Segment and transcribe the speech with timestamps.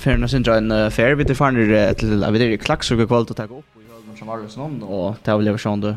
[0.00, 3.44] Färna Sindra en fair bit farnar till jag det inte klax och kvalt att ta
[3.44, 5.96] upp och jag som var sån och det blev sån då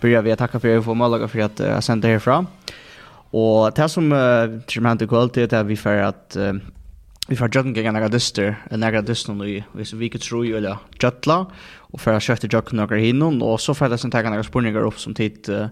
[0.00, 2.46] börjar vi tacka för att få Malaga för att jag sända härifrån.
[3.30, 4.10] Och det som
[4.68, 6.36] som hände kvalt det är vi för att
[7.28, 10.44] vi får joggen gegen några dyster, en några dyster nu, vi så vi kan tro
[10.44, 11.46] ju eller jøtla,
[11.94, 14.44] og for å kjøtte joggen några hinnon och så får jeg det som tar noen
[14.44, 15.70] spurninger opp som tid, uh,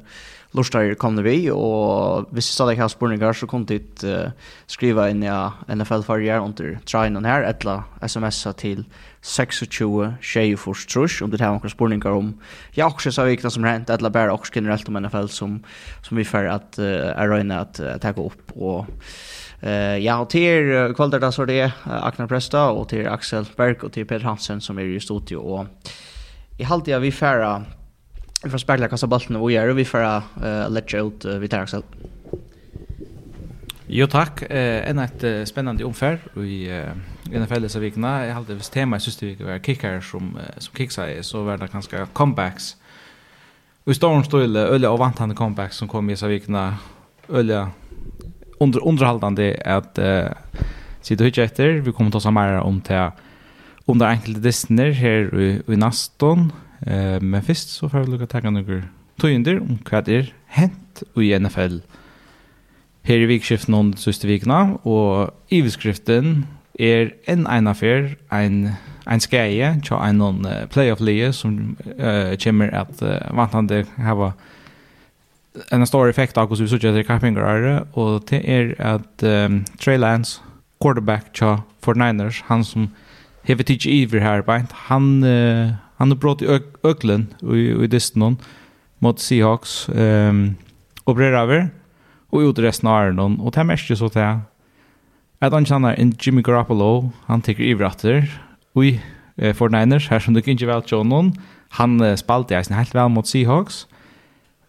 [0.57, 4.33] lustar kommer vi, og hvis jeg stadig har spørninger, så kan dit uh,
[4.71, 8.85] skriva inn i ja, NFL-farger under trainen her, eller smsa til
[9.23, 12.33] 26 24 trus, om du har noen spørninger om
[12.77, 15.61] ja, også så viktig som rent, eller bare også generelt om NFL som,
[16.05, 18.93] som vi får at uh, er røyne at uh, takke opp, og
[19.65, 23.49] uh, ja, og til uh, Kvalder, da så det uh, Agnar Presta, og til Axel
[23.57, 25.93] Berg, og til Peter Hansen som er i studio, og
[26.61, 27.63] i halvtida vi færre
[28.45, 31.63] Vi får spegla kassa ballen och göra vi får uh, lägga ut uh, vi tar
[31.63, 31.83] också.
[33.87, 34.43] Jo tack.
[34.43, 38.27] Eh en ett uh, spännande omfär i uh, NFL så vikna.
[38.27, 41.43] Jag hade visst tema i sista veckan var kickar som uh, som kickar är så
[41.43, 42.77] värda ganska comebacks.
[43.85, 46.77] Vi står om stil öle och vantande comebacks som kom i så vikna
[47.29, 47.69] öle
[48.61, 50.25] under underhållande att uh,
[51.01, 51.69] sitta och efter.
[51.69, 53.11] Vi kommer ta oss mer om till
[53.85, 56.53] om det enkelte destiner her i, i Naston,
[56.87, 58.83] Eh, men först så får vi lukka takka några
[59.21, 61.81] tøyender om hva det er hent i NFL.
[63.07, 66.47] Her i vikskiften om søste vikna, og iveskriften
[66.79, 68.73] er en en affær, en,
[69.07, 74.33] en skreie, tja en noen playoff-leie som uh, kommer at uh, vantande hava
[75.73, 79.99] en stor effekt av hvordan vi sørger til kappingar og det er at um, Trey
[79.99, 80.41] Lance,
[80.81, 82.89] quarterback tja 49ers, han som
[83.45, 84.43] hever tidsi iver her,
[84.89, 88.37] han uh, Han har brått i Öklen i, i Distonon
[88.99, 90.55] mot Seahawks um,
[91.05, 91.71] och brer över
[92.31, 93.41] och ut resten av Arnon.
[93.41, 94.39] Och det här märker så att jag
[95.39, 98.41] att han känner en Jimmy Garoppolo han tycker ivratter
[98.73, 99.01] och i
[99.37, 101.33] eh, 49ers här som du inte väl tjå någon
[101.69, 103.87] han eh, spalte jag helt väl mot Seahawks.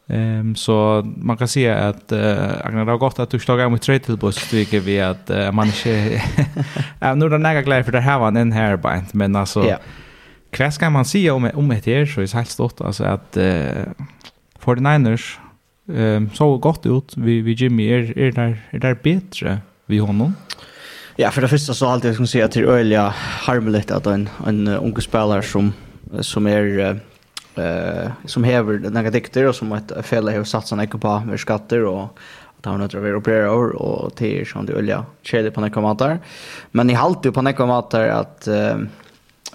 [0.07, 3.99] Um, så man kan säga att uh, Agnar har gått att du slog mot tre
[3.99, 6.21] till buss tycker vi att uh, man inte...
[6.99, 9.65] ja nu är det näga glädje för det här var en hairband men alltså...
[9.65, 9.79] Yeah
[10.53, 13.39] Hva skal man si om, om et her, så er det helt stått, altså at
[13.39, 14.05] uh,
[14.63, 15.39] 49ers
[15.89, 20.35] um, så godt ut vi, vi Jimmy, er, er, der, er der bedre vi honom?
[21.17, 22.97] Ja, för det første så alltid jag skulle säga till øyelig
[23.45, 25.73] harmelig att en en ung spelare som
[26.21, 26.99] som är
[27.55, 31.39] eh som hever några dikter og som ett fele har satt seg ikke på med
[31.39, 32.17] skatter och
[32.57, 36.19] att han har vill operera och, och till som det Ölia kjeder på några kommentarer.
[36.71, 38.77] Men i halt på några kommentarer att eh,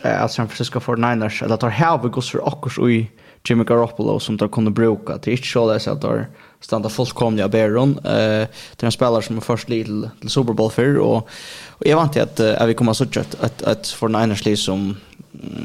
[0.03, 3.11] att San Francisco 49ers eller att de har vi gossar också i
[3.49, 5.19] Jimmy Garoppolo som de kunde bruka.
[5.23, 6.25] Det är inte så att de
[6.61, 8.01] stannar fullkomliga av Baron.
[8.03, 8.49] Det
[8.83, 11.29] är en spelare som är först till, till Super Bowl för och,
[11.69, 14.97] och jag vant att, att vi kommer att säga att, att, att 49ers som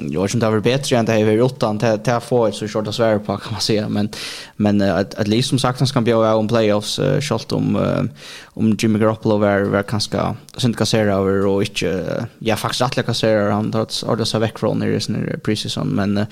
[0.09, 2.55] jag vet inte om det var bättre än det här utan det här få ett
[2.55, 4.09] så short att svära på kan man säga men,
[4.55, 8.03] men att, att least som sagt han ska bjöda om playoffs uh, kjallt om, uh,
[8.45, 13.05] om Jimmy Garoppolo var, var ganska synd kassera över och inte uh, ja faktiskt rättliga
[13.05, 16.25] kassera han tar det så väck från i sin preseason men uh,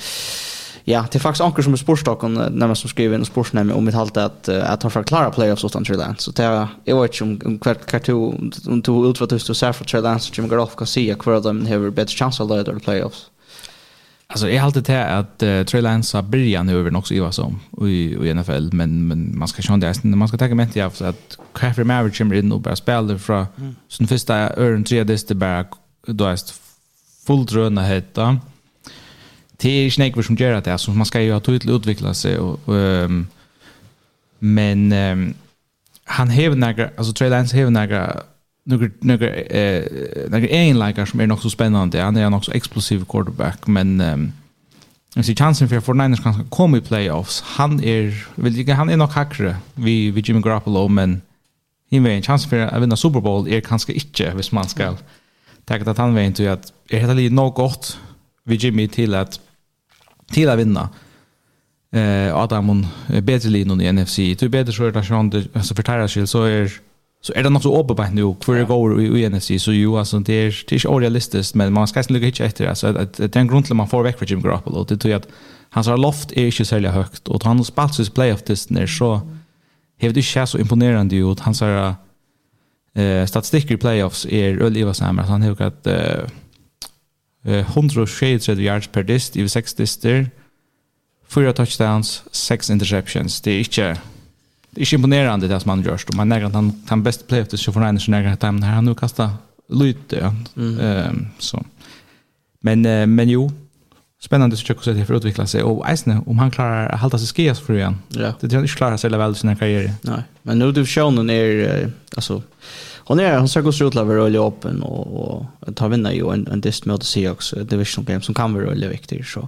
[0.83, 3.85] Ja, det är faktiskt anker som är sportstocken när man som skriver in sportsnämn om
[3.85, 6.21] mitt halt att att han får klara playoffs utan Trey Lance.
[6.21, 9.85] Så det är jag vet inte om kvart kartu om du utfattar du ser för
[9.85, 13.30] Trey Lance som kan se kvar de har bättre chans att lösa playoffs.
[14.31, 16.21] Alltså jag har alltid det att uh, Trey Lance har
[16.63, 19.87] nu över också Eva som i, i NFL men, men man ska känna det
[20.17, 23.75] man ska tänka med det att Craftry Maverick kommer in och bara spelar från mm.
[23.89, 25.65] sin första öron tre det bara
[26.07, 26.37] då är
[27.27, 28.39] fullt röna heta.
[29.57, 32.59] Det är inte som gör det alltså man ska ju ha tydligt utveckla sig och,
[32.65, 33.27] um,
[34.39, 35.33] men um,
[36.03, 38.21] han har några alltså Trey Lance har några
[38.63, 39.83] några några eh
[40.29, 42.01] några egenlikar som är nog så spännande.
[42.01, 44.33] Han är nog så explosiv quarterback men um,
[45.15, 47.41] Jag ser chansen för för Niners kan komma i playoffs.
[47.41, 51.21] Han är vill jag han är nog hackare vi vi Jimmy Garoppolo men
[51.91, 54.95] han har en chans för att vinna Super Bowl är kanske inte hvis man ska
[55.65, 57.97] tänka att han vet ju att är helt lite nog gott
[58.43, 59.39] vi Jimmy till att
[60.31, 60.89] till att vinna.
[61.91, 64.15] Eh Adam och bättre linjen i NFC.
[64.15, 66.71] Du är bättre så är det så för Tyra så är
[67.21, 70.19] så är det något så obebatt nu för det går i NSC så ju alltså
[70.19, 73.35] det är det är orealistiskt men man ska inte lugga hitcha efter alltså att det
[73.35, 75.27] är en grund till man får väck för Jim Garoppolo det tror jag att
[75.69, 79.21] hans loft är inte så högt och han har spelat sig playoff test när så
[79.97, 81.39] hevde inte så imponerande ut.
[81.39, 81.95] Hans här
[82.95, 86.23] eh statistiker playoffs är Oliva Sammer han har att eh
[87.43, 90.29] 133 yards per dist i 6 dister
[91.27, 93.41] fyra touchdowns sex interceptions.
[93.41, 93.97] Det är inte
[94.71, 96.05] det är imponerande det som han görs.
[96.13, 99.31] Man när han, han bäst play efter sig från han har nu kastat
[99.69, 100.15] lite.
[100.15, 100.33] Ja.
[100.61, 101.07] Mm.
[101.09, 101.63] Um, så.
[102.59, 103.51] Men, uh, men jo,
[104.21, 105.63] spännande att försöka se det för att det utveckla sig.
[105.63, 107.97] Och Eisne, om han klarar att hålla sig skias för igen.
[108.07, 108.33] Ja.
[108.39, 109.93] Det tror jag inte klarar sig väl i sina karriär.
[110.01, 112.41] Nej, men nu du shown är, alltså,
[112.97, 116.47] hon är, hon ska gå ut över och öppen och, och ta vinna ju en,
[116.47, 119.25] en dist mot Seahawks division game som kan vara väldigt viktig.
[119.25, 119.47] Så,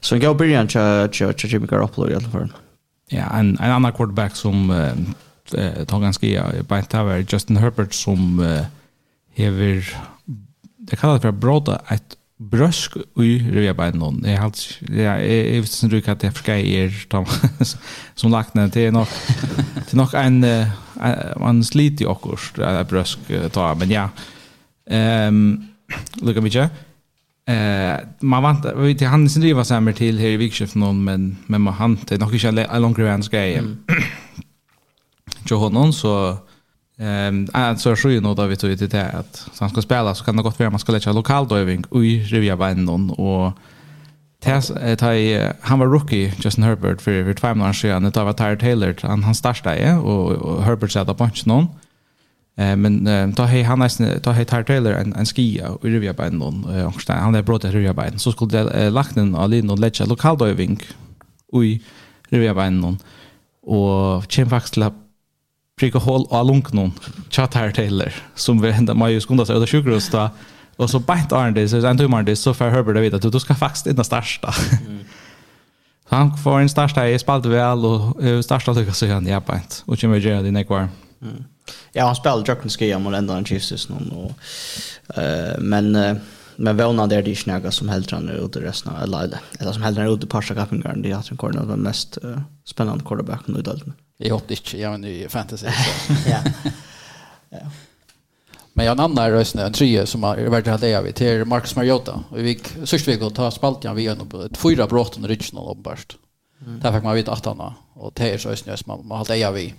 [0.00, 2.48] så en god början till Jimmy Garoppolo i alla fall
[3.08, 8.40] ja, en, en annan quarterback som eh, tar ganska i bänt över Justin Herbert som
[8.40, 8.64] eh,
[9.34, 9.96] hever
[10.76, 14.22] det kallas för broda ett brösk i rövbänd någon.
[14.22, 14.40] Det är
[14.80, 17.06] ja, jag vet inte hur att det ska er
[18.14, 19.06] som lagt ner till nog
[19.88, 20.46] till nog en
[21.36, 22.36] man sliter ju också
[22.88, 23.18] brösk
[23.52, 24.08] ta men ja.
[24.90, 25.68] Ehm um,
[26.26, 26.68] lukar ju
[27.46, 31.36] Eh man vant vi till han sin driva sammer till här i vikskift någon men
[31.46, 33.62] men man han det nog inte en lång gräns grej.
[35.50, 36.36] Jo honom så
[36.98, 40.14] ehm alltså så ju nog då vi tog det där att så han ska spela
[40.14, 43.52] så kan det gott vara man ska lägga lokal då övning i Rivia Vannon och
[44.40, 44.70] Tess
[45.60, 49.24] han var rookie Justin Herbert för för två månader sedan det var Tyler Taylor han
[49.24, 51.66] han startade och Herbert satte på någon.
[51.66, 51.83] Mm
[52.56, 56.14] Eh men då hej han nästan då hej tar Taylor en en skia i rivia
[56.14, 59.70] på en någon angstad han där bröt rivia på så skulle det lagt en alin
[59.70, 60.82] och lägga lokal diving
[61.52, 61.82] oj
[62.28, 62.98] rivia på någon
[63.62, 64.92] och chen faktiskt la
[65.78, 66.92] pricka hål och lunk någon
[67.30, 70.30] chat här Taylor som vi ända man skunda skulle säga det sjukhus då
[70.76, 73.40] och så bänt bant det så ändå timme det så för Herbert vet att du
[73.40, 74.54] ska faktiskt inte starta
[76.08, 80.00] han får en starta i spalt väl och starta tycker så han ja bänt och
[80.00, 80.88] kommer göra det nästa
[81.92, 84.32] Ja, han spelar Jocken Skia mot ända en Chiefs någon och
[85.18, 86.16] eh men uh,
[86.56, 89.72] men vånar där det är snäga som helt han är ute resten av eller eller
[89.72, 92.38] som helt han är ute på Sharka Kappingarn det är att han den mest uh,
[92.64, 93.92] spännande quarterbacken i dalen.
[94.16, 96.12] Jag hoppas inte jag men i fantasy så.
[96.30, 96.38] ja.
[97.50, 97.70] ja.
[98.72, 102.24] Men jag nämner rösten en trea som har varit här där vi till Marcus Mariota
[102.28, 105.76] och vi sist vi går ta igen vi gör på ett fyra brott under original
[105.78, 106.16] uppbarst.
[106.66, 106.80] Mm.
[106.80, 109.50] Där fick man vita att han och det är så snö som man har det
[109.50, 109.74] vi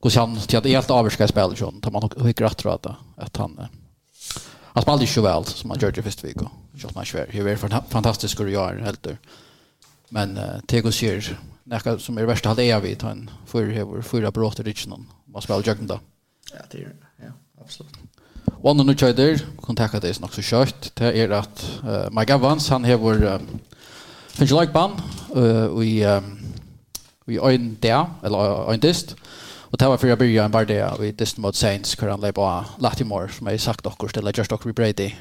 [0.00, 2.86] går han till att helt avska spel sån tar man hur rätt tror att
[3.16, 3.60] att han
[4.62, 6.48] han spelade ju väl som han gjorde första veckan.
[6.72, 7.26] Jag man svär.
[7.30, 7.56] Hur är
[7.88, 9.10] fantastiskt skulle göra helt då.
[10.08, 14.64] Men Tego ser näka som är värsta hade jag vid han för över fyra brott
[14.64, 15.06] dit någon.
[15.24, 16.00] Vad spelar jag då?
[16.52, 17.92] Ja, det är ja, absolut.
[18.62, 20.94] One nu tjej other kontakta dig nog så kört.
[20.94, 23.48] Det är att uh, Mike Evans han har vår um,
[24.28, 25.00] finns like ban
[25.36, 26.38] uh, vi um,
[27.26, 29.10] i en där eller en dist.
[29.10, 29.16] Uh,
[29.70, 32.64] Och det var för jag började en bardia i Disney mot Saints kvar han på
[32.78, 35.12] Latimore som jag sagt också till just också Brady.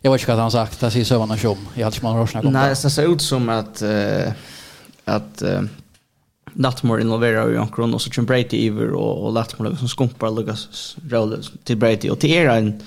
[0.00, 1.68] Jag vet inte vad han sagt, det säger Sövan och Tjom.
[1.74, 4.32] Jag har inte många år sedan Nej, det ser ut som att uh,
[5.04, 5.62] att uh,
[6.52, 10.96] Latimore involverar ju omkring och så kör Brady över och, och Latimore liksom skumpar Lucas
[11.10, 12.82] roll till Brady och till er en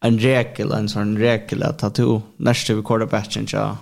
[0.00, 3.76] en regel, en sån regel att ta to nästa vid quarterbacken ja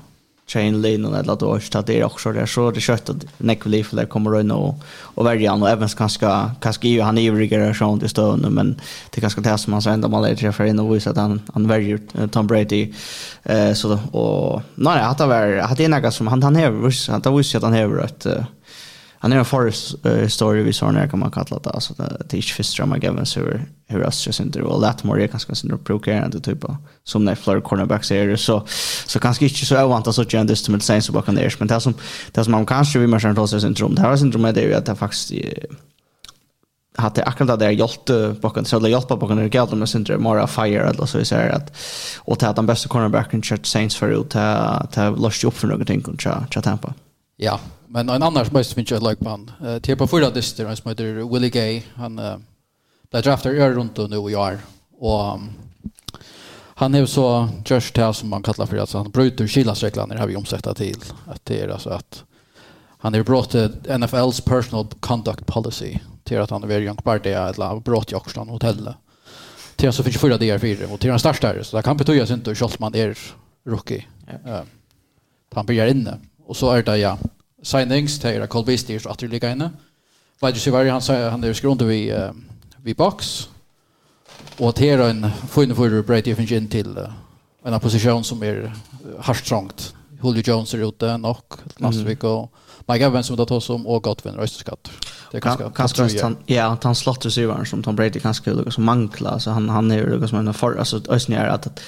[0.47, 2.47] chain lane och alla då så det är också det.
[2.47, 4.75] Så det kött att neck Leaf där kommer in och
[5.15, 5.63] och välja han.
[5.63, 8.81] Och även kanske kanske ju han är ju rigare sånt det nu men
[9.11, 11.43] det kanske det som man säger ändå man lägger för in och visa att han
[11.53, 11.99] han väljer
[12.29, 12.93] Tom Brady.
[13.43, 16.57] Eh så då och nej att det var att det är något som han han
[16.57, 18.27] har visst att han visst att han har rätt
[19.23, 22.33] han är en forest uh, story vi såg när kan man kalla det alltså det
[22.33, 25.55] är inte första man gav så hur hur oss just inte och lätt mer kanske
[25.55, 28.67] sin provocerande typ av som när flör cornerbacks är det så
[29.07, 31.81] så kanske inte så ovant så jag just med sen så bakom det men det
[31.81, 31.95] som
[32.33, 34.95] det som man kanske vi måste ta syndrom det här syndromet det ju att det
[34.95, 35.33] faktiskt
[36.97, 40.89] hade akkurat där hjälpte bakom så det hjälpa bakom det gällde med syndrom Mara Fire
[40.89, 41.73] eller så vi säger att
[42.19, 46.01] och ta den bästa cornerbacken Church Saints för ut ta ta lost upp för någonting
[46.01, 46.95] kontra Tampa.
[47.37, 47.61] Ja,
[47.95, 49.51] Men en annan som måste finns jag like på han.
[49.65, 51.83] Uh, till på förra dyster, han som heter Willie Gay.
[51.95, 52.37] Han uh,
[53.11, 54.59] blev draftad runt och nu och jag.
[54.99, 55.51] Och um,
[56.75, 60.21] han är så just här som man kallar för att han bryter kilasreglan när det
[60.21, 60.97] har vi omsätta till
[61.27, 62.25] att det är alltså att
[62.99, 67.81] han är brutit NFLs personal conduct policy till att han är very young party eller
[67.81, 68.97] brott i Oxland hotellet.
[69.77, 72.65] Till så finns förra DR4 och till den största så det kan betyda sig inte
[72.65, 73.19] att man är
[73.67, 74.05] rookie.
[74.27, 74.51] Ja.
[74.51, 74.63] Uh,
[75.55, 77.19] han börjar inne och så är det ja
[77.63, 79.71] signings till Carl Bistiers att det ligger inne.
[80.41, 82.31] Vad det var han säger han är skrund vi
[82.85, 83.49] vi box
[84.59, 86.99] och här en fin för Brady Evans in till
[87.65, 88.73] en position som är
[89.19, 89.95] hardt trångt.
[90.23, 92.53] Julio Jones är ute nok nästa vecka och
[92.89, 94.91] Mike Evans som det tas om och Godwin Rösterskatt.
[95.31, 99.39] Det kanske kanske han ja han slått sig som Tom Brady kanske lukar som mangla
[99.39, 101.81] så han han är lukar som en för alltså ösnär att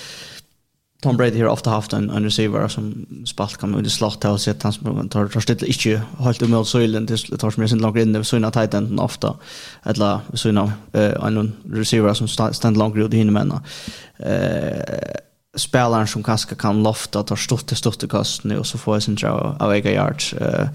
[1.04, 4.40] Tom Brady har ofta haft en, en receiver som spalt kan ut i slott och
[4.40, 7.82] sett han som tar, tar stilla inte helt emot söjlen till tar som är sin
[7.82, 9.36] långt inne så innan tight enden ofta
[9.82, 13.52] eller så innan eh, en receiver som stand långt ut i men
[14.18, 15.18] eh,
[15.56, 19.02] spelaren som kanske kan lofta tar stort till stort kast nu och så får jag
[19.02, 20.68] sin draw av ega yards eh,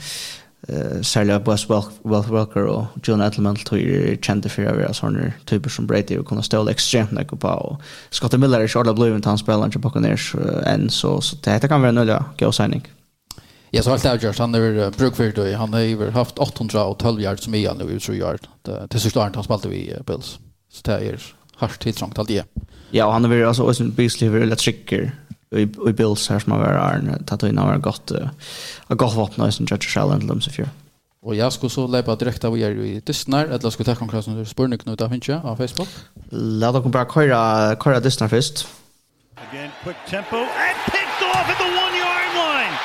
[0.69, 1.69] eh Sarah West
[2.03, 6.27] Wealth Walker och John Edelman tror jag kände för över såna typer som Brady och
[6.27, 9.69] kunna ställa extremt mycket på och Scott Miller är Charlotte Blue och Towns Bell och
[9.69, 10.35] Buccaneers
[10.65, 12.87] en så så det kan vara nöjda go signing.
[13.71, 17.55] Ja så allt avgörs han är Brookfield och han har ju haft 812 yards som
[17.55, 18.39] är nu tror jag
[18.89, 20.39] till sista han spelade vi Bills.
[20.71, 21.21] Så det är
[21.55, 22.43] hardt tilltrångt allt det.
[22.91, 25.15] Ja, och han har varit alltså Austin Beasley väldigt trycker
[25.55, 28.11] i i Bills här som har varit Arn Tatoina har gått
[28.87, 30.69] har gått vapen som Judge Shell till dem så fyra.
[31.21, 33.41] Och jag skulle så lägga direkt av er i Disney.
[33.43, 35.89] eller skulle ta konkurrensen under spurning nu där finns av Facebook.
[36.29, 38.67] Låt oss bara köra köra Disney först.
[39.49, 42.75] Again quick tempo and picked off at the one yard line.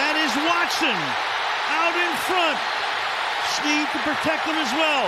[0.00, 0.98] That is Watson
[1.82, 2.58] out in front.
[3.56, 5.06] Sneed to protect them as well.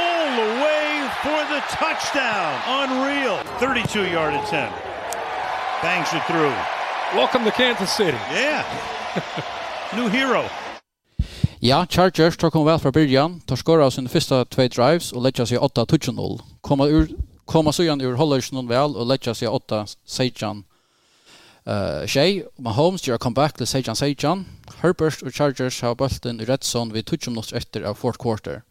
[0.00, 0.86] All the way
[1.22, 2.52] for the touchdown.
[2.82, 3.36] Unreal.
[3.60, 4.87] 32 yard attempt
[5.82, 6.54] bangs it through.
[7.14, 8.18] Welcome to Kansas City.
[8.32, 8.64] Yeah.
[9.96, 10.44] New hero.
[11.60, 13.40] Ja, Chargers tar kom väl från början.
[13.40, 16.40] Tar skora sin första två drives och lägger sig 8-0.
[16.60, 17.08] Komma ur
[17.44, 20.64] komma så igen ur Hollers någon väl och lägger sig 8 Sejan.
[21.64, 24.44] Eh, Shay, Mahomes gör comeback till Sejan Sejan.
[24.80, 28.62] Herbert och Chargers har bollen i red zone vid 12 minuter efter av fourth quarter.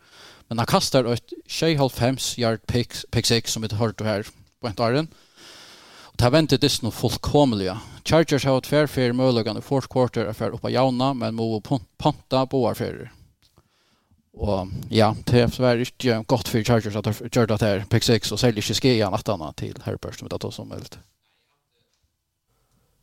[0.47, 2.01] Men han kastar ett Shay half
[2.37, 4.25] yard pick pick six som vi har hört här
[4.61, 4.97] på en tiden.
[4.97, 5.26] Eh,
[6.17, 7.79] Ta vente det nu fullkomliga.
[8.03, 11.62] Chargers har ett fair fair möjligen i fourth quarter affär för uppe jauna men må
[11.97, 13.12] panta på affärer.
[14.33, 18.03] Och ja, det är tyvärr inte gott för Chargers att ha kört det här pick
[18.03, 20.97] 6 och säljer sig igen att annat till Herbert som det tar som möjligt.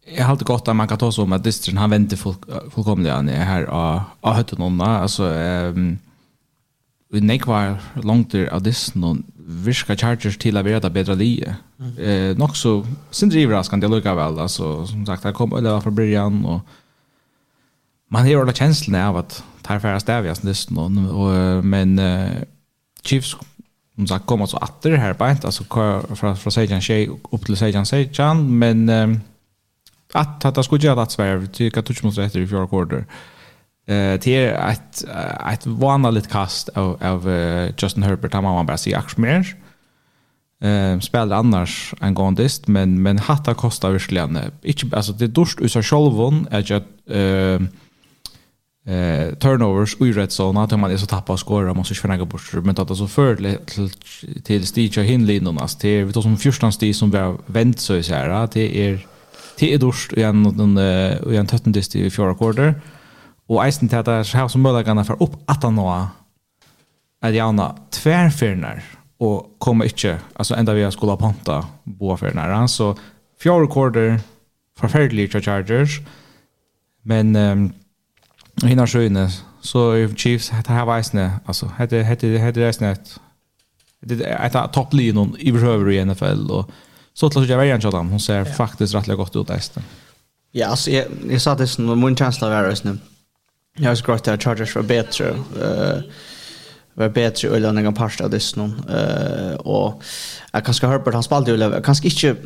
[0.07, 2.17] Jag har alltid gott att man kan ta så om att distrin han väntar
[2.71, 5.99] fullkomliga när här har hört någon Alltså, um,
[7.15, 9.23] vi nekvar langt av dissen og
[9.65, 11.57] virka chargers til å være det bedre lige.
[11.79, 11.93] Mm.
[11.99, 12.79] Eh, nok så
[13.15, 16.61] sindri det lukka vel, altså, som sagt, det kom Ølla fra byrjan, og
[18.11, 22.45] man har alle kjenslene av at tar færre stavjas dissen, og, og, men uh,
[23.05, 23.35] Chiefs
[23.95, 27.87] som sagt, kom altså atter her beint, altså fra, fra Sejan Shea opp til Sejan
[27.87, 29.21] Sejan, men um,
[30.15, 33.05] at det skulle gjøre at Sverige, det kan du ikke måtte etter i fjorda korder,
[33.87, 35.05] Eh det är ett
[35.53, 37.29] ett vanligt kast av av
[37.79, 38.33] Justin Herbert.
[38.33, 39.57] Han man bara se akts mer.
[40.65, 45.77] Ehm spelar annars en gondist men men hatta kostar verkligen inte alltså det dörst ut
[45.77, 46.77] av självon är ju
[47.11, 47.63] eh
[48.95, 52.53] eh turnovers i red zone att man är så tappa och skorar måste ju bort.
[52.53, 53.91] Men att så för till
[54.43, 55.05] till Stitch och
[55.81, 59.07] till vi tar som första stig som vi har vänt så här det är
[59.59, 60.77] det är dörst igen och den
[61.19, 62.75] och en tötten dist i fjärde quarter
[63.49, 65.87] og eisen til at det er som mulighetene for opp at han nå
[67.25, 68.83] er gjerne tverfyrner
[69.25, 71.61] og kommer ikke, altså enda vi skulle ha ponta
[71.99, 72.67] boafyrner.
[72.67, 72.95] Så
[73.41, 74.19] fjord rekorder,
[74.77, 76.01] forferdelig til chargers,
[77.05, 77.69] men um,
[78.65, 79.29] hinner sjøyne,
[79.65, 83.21] så er Chiefs, dette her var eisene, altså, hette, hette, hette eisene et
[84.05, 86.71] det är ett av topplinjen i behöver i NFL och
[87.15, 89.61] så att jag värjan chatta hon ser faktiskt rätt gott ut där.
[90.53, 92.99] Ja, alltså jag, jag sa det som min känsla var just nu.
[93.77, 95.29] Jag har skrattat att Chargers var bättre.
[95.63, 96.03] Eh
[96.97, 98.89] var bättre och lönade en parsta dess någon.
[98.89, 100.03] Eh och
[100.53, 102.37] jag kanske Herbert han spelade ju kanske inte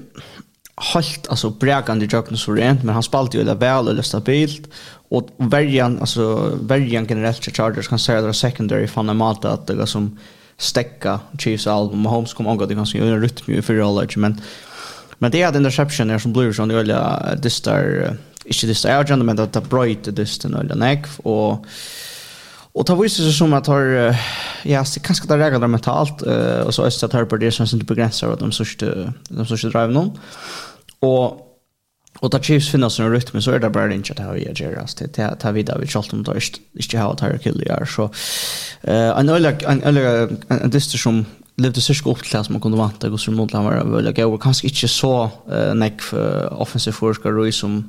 [0.75, 4.69] halt alltså bräkande jocken så rent men han spelade ju väl eller stabilt
[5.09, 9.87] och värjan alltså värjan generellt till Chargers kan säga att secondary fan mat att det
[9.87, 10.19] som
[10.57, 14.41] stäcka Chiefs album Mahomes kom angående ganska en rytm i förra men
[15.19, 18.17] men det är den interception som blir som det öliga distar
[18.49, 21.67] ikke det er jo men det er brøyt det er dysten og nekv, og
[22.79, 24.15] Og ta viser seg som at har,
[24.69, 27.41] ja, så kanskje det reger det mentalt, uh, og så er det at har på
[27.41, 28.93] det som er begrenser av de største
[29.31, 30.13] de største drive noen.
[31.03, 31.41] Og,
[32.21, 34.47] og ta Chiefs finner sin rytme, så er det bare ikke at det har vi
[34.47, 36.39] gjør, det er det vi da vi kjalt om det
[36.79, 38.09] ikke har at har kill gjør, så
[38.87, 40.29] en øyla, en øyla,
[40.61, 41.25] en dyster som
[41.59, 44.13] levde sig upp till det som man kunde vanta och så mot han var väl
[44.17, 46.03] jag og kanskje ikke så uh, nekk
[46.55, 47.85] offensiv forsker, og som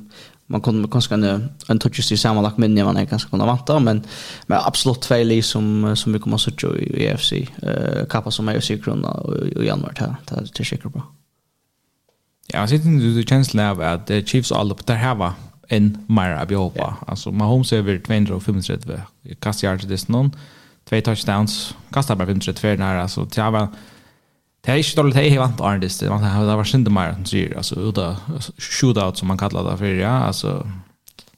[0.50, 4.02] man kunde kanske en en touch i samma lag men man kanske kunde vänta men
[4.46, 8.72] men absolut fel som som vi kommer att se i EFC eh kappa som är
[8.72, 11.02] i krona och i januari här det är säkert bra.
[12.52, 15.34] Ja, så det är känslan av att Chiefs all på det här va
[15.68, 16.96] en mer av Europa.
[17.06, 19.00] Alltså Mahomes över 235
[19.40, 20.30] kast yards det någon
[20.84, 23.68] två touchdowns kastar bara 534 när så det var
[24.60, 27.56] Det är inte dåligt hej vant Arndis det man har varit synd mer som säger
[27.56, 28.16] alltså uta
[28.58, 30.66] shootout som man kallar det för ja alltså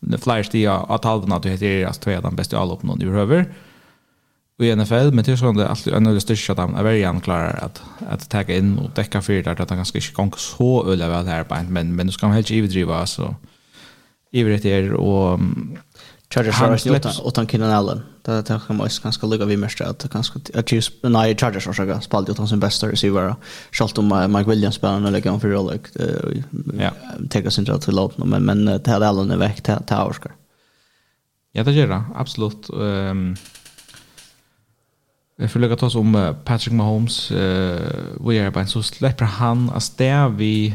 [0.00, 2.82] det flyers det att halva att det heter alltså två av de bästa all upp
[2.82, 3.54] någon över
[4.62, 7.06] i NFL men det är så att allt en av de största dem är väldigt
[7.06, 10.92] anklara att att ta in och täcka för det att han ganska inte gång så
[10.92, 13.34] öle väl här på men men du ska helt givet driva så
[14.30, 15.40] i är och
[16.34, 18.02] Chargers har inte utan utan Keenan Allen.
[18.22, 21.86] Det där kan man ganska lugga vid mest att kanske att Chiefs nej Chargers har
[21.86, 23.34] jag spelat utan sin bästa receiver.
[23.72, 25.80] Schalt om Mike Williams spelar eller lägger för jag
[26.78, 26.90] ja
[27.30, 30.20] ta oss inte till låt men men det här Allen är väck till Towers.
[31.52, 32.70] Ja det gör det absolut.
[32.70, 33.36] Ehm
[35.36, 37.30] Vi får lägga oss om Patrick Mahomes.
[37.30, 40.74] Vi är bara så släpper han att stäva vi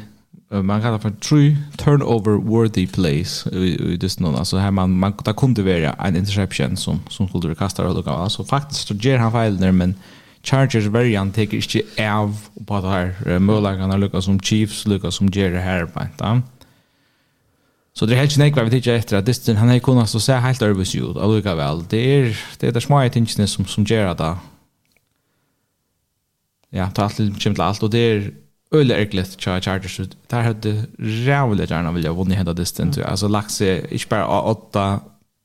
[0.50, 5.34] man kallar för true turnover worthy plays i det någon alltså här man man där
[5.34, 9.32] kunde vara en interception som som skulle kasta och lugga alltså faktiskt så ger han
[9.32, 9.96] fel där men
[10.44, 12.38] Chargers variant tar inte av
[12.68, 16.42] på det här möjligheten lucka som Chiefs lucka som ger det här på inte?
[17.94, 20.20] Så det är helt snägt vad vi tycker efter att distan han är kunnat så
[20.20, 21.84] säga helt över sig ut och väl.
[21.90, 24.36] Det är det är det små tingen som som ger det.
[26.70, 28.34] Ja, ta allt till allt och det är
[28.72, 33.12] öle erkligt charge chargers där hade rävle gärna vilja jag vinna hela distance mm.
[33.12, 35.00] alltså lax är inte bara åtta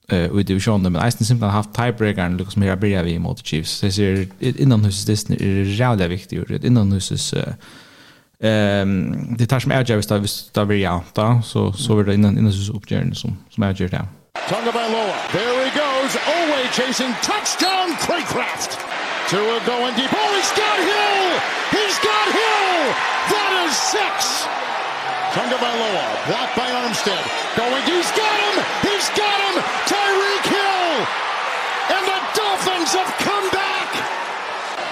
[0.09, 3.81] eh i divisionen men Eisen simpelt haft tiebreaker och liksom Mira börjar vi mot Chiefs
[3.81, 7.35] det ser innan hus det är rävle viktigt inomhus
[8.41, 12.15] ehm det tar som avgör visst visst där vi ja då så så blir det
[12.15, 14.07] innan innan hus uppgörande som som avgör där
[14.49, 16.17] Tonga Bailoa There he goes.
[16.17, 18.79] away chasing touchdown Craycraft.
[19.29, 20.11] Tua going deep.
[20.13, 21.25] Oh, he's got Hill!
[21.73, 22.79] He's got Hill!
[23.33, 24.45] That is six!
[25.33, 27.25] Tunga Bailoa, blocked by Armstead.
[27.57, 28.57] Going, he's got him!
[28.85, 29.57] He's got him!
[29.89, 30.93] Tyreek Hill!
[31.97, 33.89] And the Dolphins have come back!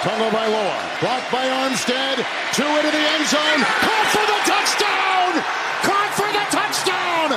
[0.00, 2.24] Tunga Bailoa, blocked by Armstead.
[2.56, 3.60] Two into the end zone.
[3.84, 5.30] Caught for the touchdown!
[5.84, 7.28] Caught for the touchdown!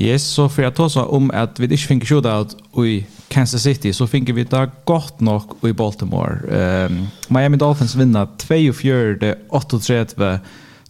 [0.00, 4.06] Yes, så för jag tar om att vi inte fick shootout i Kansas City så
[4.06, 6.40] fick vi det gott nog i Baltimore.
[6.86, 10.38] Um, Miami Dolphins vinner 2-4-38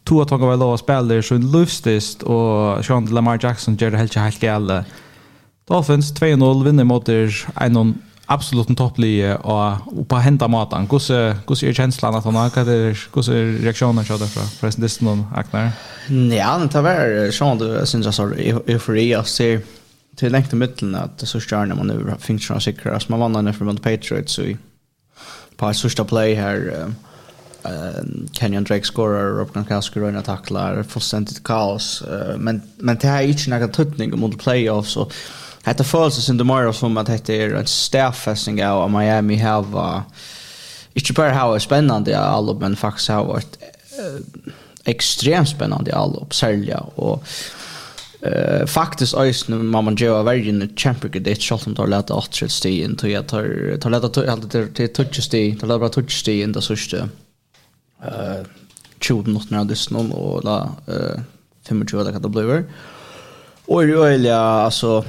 [0.05, 4.14] Tua tog av låga spelare så en lustist och Sean Lamar Jackson gör det helt
[4.14, 4.85] helt gällande.
[5.68, 7.31] Dolphins 2-0 vinner mot 1
[8.31, 10.87] absolut en topplige og på henta maten.
[10.87, 14.45] Hvordan hvordan er känslan att han har vad är hvordan er reaktionen så där från
[14.45, 15.73] förresten det någon aknar.
[16.09, 18.33] Nej, det tar väl sån du syns jag så
[18.66, 19.61] eufori att ser
[20.16, 23.45] till längt i mitten att så stjärna man nu finns från säkra som man vann
[23.45, 24.43] när från Patriots så
[25.57, 26.88] på första play här eh
[28.33, 32.03] Kenyon Drake scorer Rob Gronkowski run tacklar fullständigt kaos
[32.38, 35.11] men men det här är ju inte några tutning mot playoffs så
[35.66, 40.05] Hetta føles in the mer som at hetta er en stærfesting av Miami have hava
[40.94, 43.59] ikke bare hava spennande allop, men faktisk hava et
[44.01, 44.53] uh,
[44.87, 47.25] extremt spennande allop, sälja och
[48.23, 52.83] Uh, faktiskt ösn man man gör version champion det Charlton då lätta åt sig sti
[52.83, 56.42] in till jag tar tar lätta allt det till touch sti tar lätta touch sti
[56.42, 57.09] in det sista
[58.03, 58.44] eh
[59.01, 61.20] 20 minuter av det snön och la eh
[61.68, 62.42] 25 det kan det bli
[63.71, 65.05] Och det är ju alltså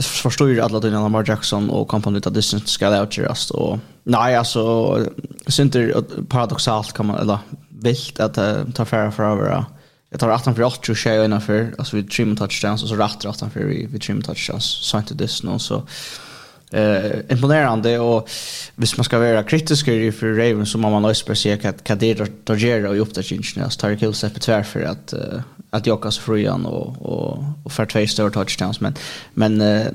[0.00, 4.36] förstår ju alla tunna Lamar Jackson och company that distance ska out just och nej
[4.36, 5.06] alltså
[5.46, 8.38] synter paradoxalt kan man eller vilt att
[8.74, 9.64] ta färra för över.
[10.10, 13.24] Jag tar 18 för 8 och tjej innanför alltså vi trim touchdowns och så rätt
[13.24, 15.82] 18 för vi, vi trim touchdowns så inte det distance så
[16.72, 18.28] eh imponerande och
[18.76, 22.26] hvis man ska vara kritisk i för Raven så måste man också se att Kadir
[22.44, 27.02] Torgera och uppdateringen alltså tar kills efter tvär för att uh, att Jokas Frujan och
[27.02, 28.80] och och för två stora touchdowns.
[28.80, 28.94] Men
[29.34, 29.86] men uh,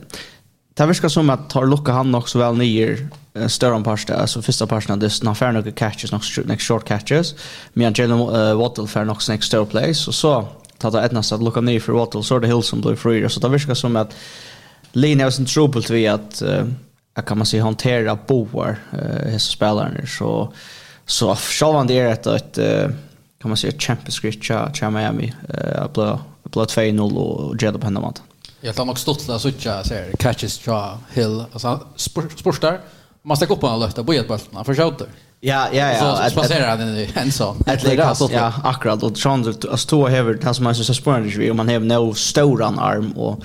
[0.74, 3.08] det verkar som att har lucka han också väl nyer
[3.38, 7.36] uh, större parsta alltså första parsten det snarare för några catches några next short catches
[7.74, 11.36] men Jalen uh, Waddle för några next större plays och så tar det ett nästa
[11.36, 13.96] att lucka ner för Waddle så det Hill som blir fri så det verkar som
[13.96, 14.16] att
[14.94, 16.64] Lina har en trubbel till att uh,
[17.26, 20.54] kan man säga hantera boar eh spelarna så
[21.06, 22.58] så självan det är ett ett
[23.42, 28.14] kan man säga Champions League cha Miami eh blå blå 2-0 och Jada på händerna.
[28.62, 32.80] Jag tar nog stort där så jag ser catches cha Hill alltså sportar
[33.24, 35.08] man ska gå på en löfta på ett bultarna för skjuter.
[35.40, 36.30] Ja, ja, ja.
[36.30, 37.58] Så passerar han in i en sån.
[37.68, 39.04] Ett läge Ja, akkurat.
[39.04, 42.14] Och Sean att stå över det som man så spårar ju Om man har no
[42.14, 43.44] stora arm och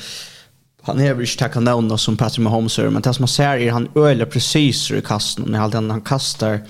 [0.89, 3.71] han har inte tackat någon som Patrick Mahomes gör, men det som man ser är
[3.71, 5.45] han öler precis i kasten.
[5.49, 6.61] När han, han kastar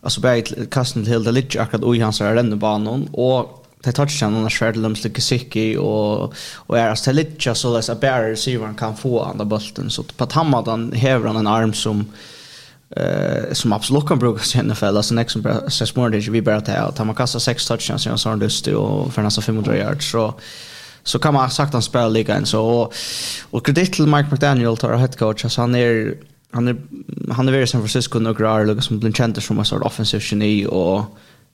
[0.00, 4.50] alltså bara kasten till det lite akkurat är hans rännebanan och det tar sig någon
[4.50, 8.96] skär till Lemsle Kisicki och och är alltså lite så att så bara se kan
[8.96, 12.12] få andra bulten så på Hammar han häver han en arm som
[12.96, 16.56] eh som absolut kan brukas i NFL alltså next som så smart det vi bara
[16.56, 20.10] att ta man kastar sex touchdowns och så han lust och för nästan 500 yards.
[20.10, 20.34] Så
[21.04, 22.94] så kan man sagt han spelar ligan så och,
[23.50, 26.14] och kredit till Mike McDaniel tar head coach alltså han är
[26.50, 26.76] han är
[27.30, 30.22] han är i San Francisco och Grar Lucas som blir känd som en sort offensive
[30.24, 31.04] geni och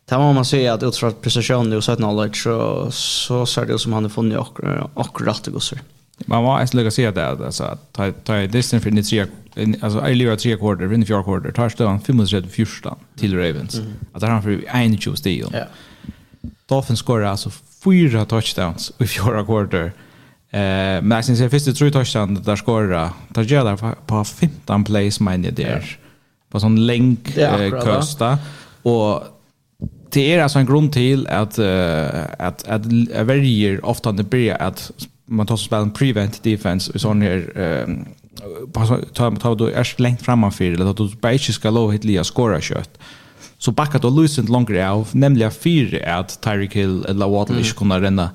[0.09, 3.93] där man säga att utifrån precision och sådant knowledge så så ser det ut som
[3.93, 4.39] han har funnit
[4.95, 5.81] akkurat det rätt gosser.
[6.27, 9.27] Man var ens lägga se det alltså att ta ta distance för nitre
[9.81, 13.81] alltså i livet tre quarter in the four quarter tar stan 500 första till Ravens.
[14.13, 15.47] Att han för en 20 stil.
[16.67, 17.51] Dolphins skorar alltså
[17.85, 19.93] fyra touchdowns i fjärde quarter.
[20.51, 23.13] Eh, men jag syns jag första tre touchdown där skorra.
[23.29, 25.99] Där gör där på 15 plays minne där.
[26.51, 28.39] På sån länk eh, kösta
[28.83, 29.23] och
[30.11, 32.87] det är alltså en grund till att uh, att att
[33.27, 34.91] varje ofta det blir att
[35.27, 38.05] man tar spel en prevent defense och sån här ehm
[39.13, 42.25] ta ta då är längt framför eller att du bara inte ska låta hit lia
[42.25, 42.91] skora kött.
[42.99, 43.03] Eh
[43.59, 47.65] så backar då Lucent längre av, nämligen fyra att Tyreek Hill eller Waddle mm.
[47.65, 48.31] inte kunde renna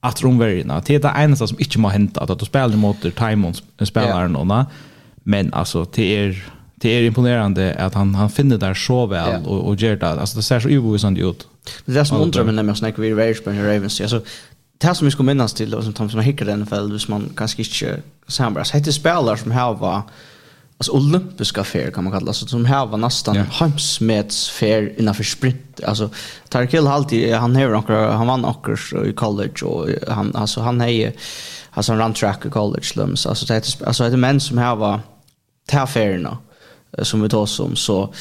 [0.00, 0.82] att romverna.
[0.86, 4.66] Det är det enda som inte må hända att du spelar mot Timon spelaren yeah.
[5.22, 9.46] men alltså det är det är imponerande att han han finner där så väl yeah.
[9.46, 10.08] och och gör det.
[10.08, 11.48] Alltså det ser så obevisande ut.
[11.84, 14.22] Det är som undrar men när man snackar vi Ravens Ravens alltså
[14.78, 17.30] det som vi ska minnas till och som Tom som hickar den NFL, hvis man
[17.36, 20.02] kanske inte sambras Hette spelare som har var
[20.80, 22.34] alltså olympiska fair kan man kalla det.
[22.34, 23.48] Så som här var nästan yeah.
[23.50, 25.80] hemsmets fair innanför sprint.
[25.84, 26.10] Alltså
[26.48, 31.12] Tarkel Halti han har några han vann också i college och han alltså han är
[31.70, 34.58] alltså han run track i college lums alltså det är alltså det är män som
[34.58, 35.00] här var
[35.68, 36.38] täfairna
[37.02, 38.14] som vi tar som så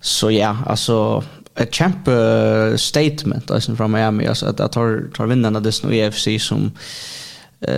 [0.00, 2.08] så ja alltså ett champ
[2.76, 4.26] statement alltså från Miami.
[4.26, 6.72] Alltså att att tar tar vinnarna det nu EFC som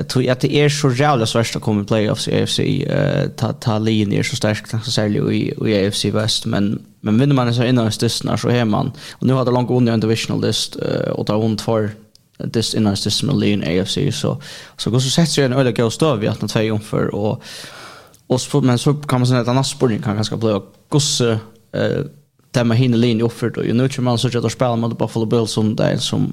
[0.08, 3.52] tror att det är så jävla svårt att komma i playoffs i AFC eh ta
[3.52, 7.54] ta linjen är så starkt, kanske särskilt i i AFC väst men men vinner man
[7.54, 8.92] så innan stösten så är man.
[9.12, 10.76] Och nu har det långt under en divisional list
[11.12, 11.90] och tar ont för
[12.52, 14.42] this innan stösten med linjen AFC så
[14.76, 17.42] så går så sätter sig en öle gå stå vi att något två för och
[18.26, 21.38] och så men så kan man säga att annars borde kan ganska bli gosse
[21.72, 22.04] eh
[22.54, 23.64] tämma hinna linje uppför då.
[23.64, 26.32] Ju nu tror man så att spela mot Buffalo Bills som där som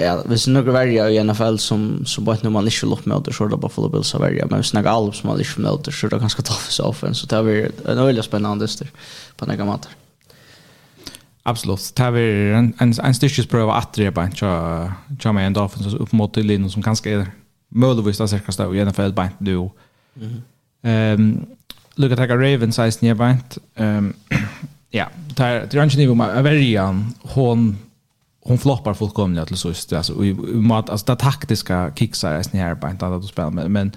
[0.00, 3.10] Ja, hvis det er noe verre i NFL som, som bare når man ikke lukker
[3.12, 4.46] med det, så er det bare fulle bilder av verre.
[4.48, 6.70] Men hvis det er noen som man ikke med det, så er det ganske tøff
[6.70, 7.16] i sofaen.
[7.18, 8.88] Så det er en veldig spennende dyster
[9.36, 9.92] på noen måter.
[11.44, 11.90] Absolutt.
[11.98, 16.16] Det er en, en, en styrkesprøve at det er bare ikke med en Dolphins som
[16.16, 17.26] mot til linjen som ganske er
[17.72, 19.70] muligvis det sikkert stå i NFL bare ikke du.
[20.14, 21.14] Mm -hmm.
[21.18, 21.46] um,
[21.96, 23.86] Lukka takka Ravens 16 jeg bare ikke.
[23.98, 24.14] Um,
[24.92, 25.04] ja,
[25.38, 27.16] det er ikke nivå med verjan.
[27.24, 27.78] hon
[28.44, 32.88] hon floppar fullkomligt till sist alltså i mat alltså det taktiska kicksar är snär på
[32.88, 33.92] inte att spela men men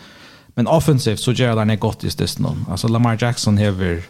[0.47, 4.01] men offensivt så gör han är gott just det nu alltså Lamar Jackson har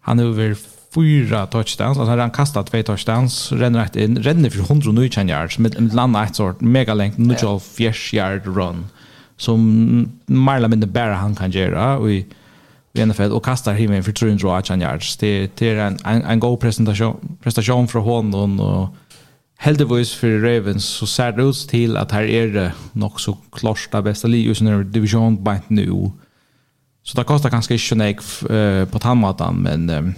[0.00, 0.56] han över
[0.94, 5.76] fyra touchdowns alltså han kastat två touchdowns renner rätt in renner för 109 yards med
[5.76, 8.86] en landa ett sort mega längt nu jag fjärs yard run
[9.36, 12.26] som Marla med bara han kan göra och i
[13.06, 15.16] NFL och kastar himmen för 300 yards.
[15.16, 18.88] Det det är en en, en god presentation prestation för honom och
[19.56, 23.88] heldigvis för Ravens så ser det ut till att här är det nog så klart
[23.92, 26.10] det bästa livet när division bara nu.
[27.02, 28.16] Så det kostar ganska inte nek
[28.50, 30.14] uh, på tandmatan men um,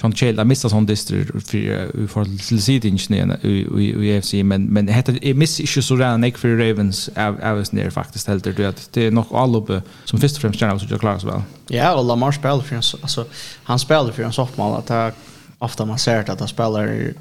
[0.00, 2.98] Sean Chale, har missat sån distri för för till sidan
[3.42, 3.66] i
[4.06, 7.10] i AFC men men heter missar miss inte så redan nek för Ravens
[7.42, 10.60] av oss ner faktiskt helt det det är nog all uppe som först och främst
[10.60, 11.42] gärna så jag klarar så väl.
[11.68, 13.26] Ja, och Lamar spelar för alltså
[13.64, 15.14] han spelar för en softball att
[15.58, 17.12] ofta man ser att han spelar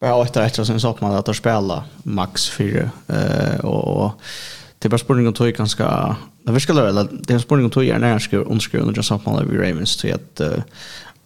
[0.00, 4.12] bara åtta efter sen så man att spela max 4 eh och
[4.78, 8.36] det bara spurningen tog ganska det vill skulle eller det spurningen tog är när ska
[8.36, 10.40] undskriva under just samma med Ravens till att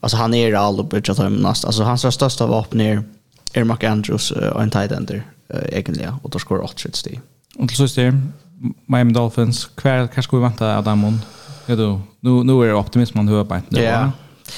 [0.00, 3.02] alltså han är all uppe att han nästa alltså hans största vapen är
[3.52, 5.22] är Mark Andrews och en tight ender
[5.64, 7.20] egentligen och då skor 8 shit sti.
[7.58, 8.22] Och till sist är
[8.86, 11.18] Miami Dolphins kvar kanske vi vänta av.
[11.66, 12.00] Ja då.
[12.20, 13.60] Nu nu är optimismen hög på.
[13.68, 14.12] Ja.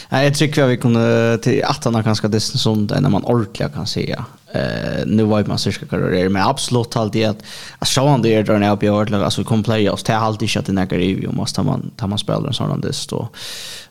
[0.09, 3.75] Nej, jag tycker vi kunde till att han kanske det som det när man ordentligt
[3.75, 4.25] kan säga.
[4.53, 7.43] Eh nu var man cirka karriär men absolut alltid att
[7.79, 10.69] att så han det där när jag ordentligt alltså vi kom playoffs till alltid shot
[10.69, 13.29] i några review måste man ta man spelar en sån där då.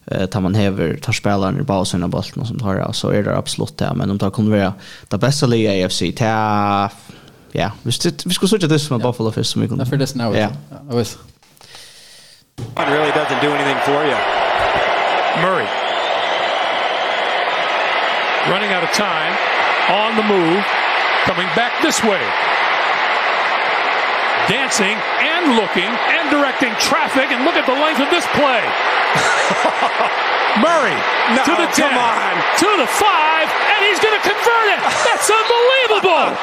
[0.05, 3.37] eh tar man häver tar spelaren i basen av bollen som tar så är det
[3.37, 4.73] absolut det men om det kommer vara
[5.07, 6.89] det bästa i AFC ta
[7.51, 7.91] ja vi
[8.25, 9.85] vi skulle söka det som Buffalo Fist som vi kunde.
[9.85, 10.23] För det nu.
[10.23, 10.49] Ja.
[10.91, 11.17] I was
[12.57, 14.17] It really doesn't do anything for you.
[15.41, 15.80] Murray
[18.49, 19.33] running out of time
[19.89, 20.63] on the move
[21.25, 22.21] coming back this way
[24.47, 28.61] dancing and looking and directing traffic and look at the length of this play
[30.59, 30.97] Murray
[31.35, 32.35] No, to the 10, on.
[32.59, 34.79] to the 5, and he's going to convert it.
[35.07, 36.37] That's unbelievable.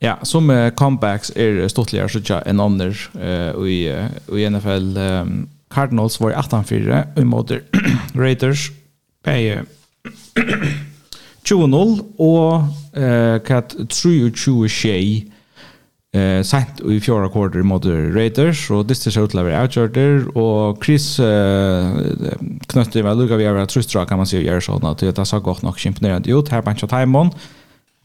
[0.00, 4.92] Ja, som uh, comebacks er stortligere ikke enn andre uh, i, uh, i NFL.
[5.00, 7.24] Um, Cardinals var i 18-4 i
[8.22, 8.70] Raiders
[9.24, 9.64] er
[11.46, 15.28] 20-0 og eh, kat 23-21
[16.16, 20.26] eh, sent i fjorda kvarter mot Raiders, og disse ser ut til å være avgjørter,
[20.34, 22.32] og Chris eh,
[22.72, 25.38] knøtte vel lukket vi over trustra, kan man si, og gjør sånn at det sa
[25.38, 27.32] gott nok imponerande ut, her på en timeon,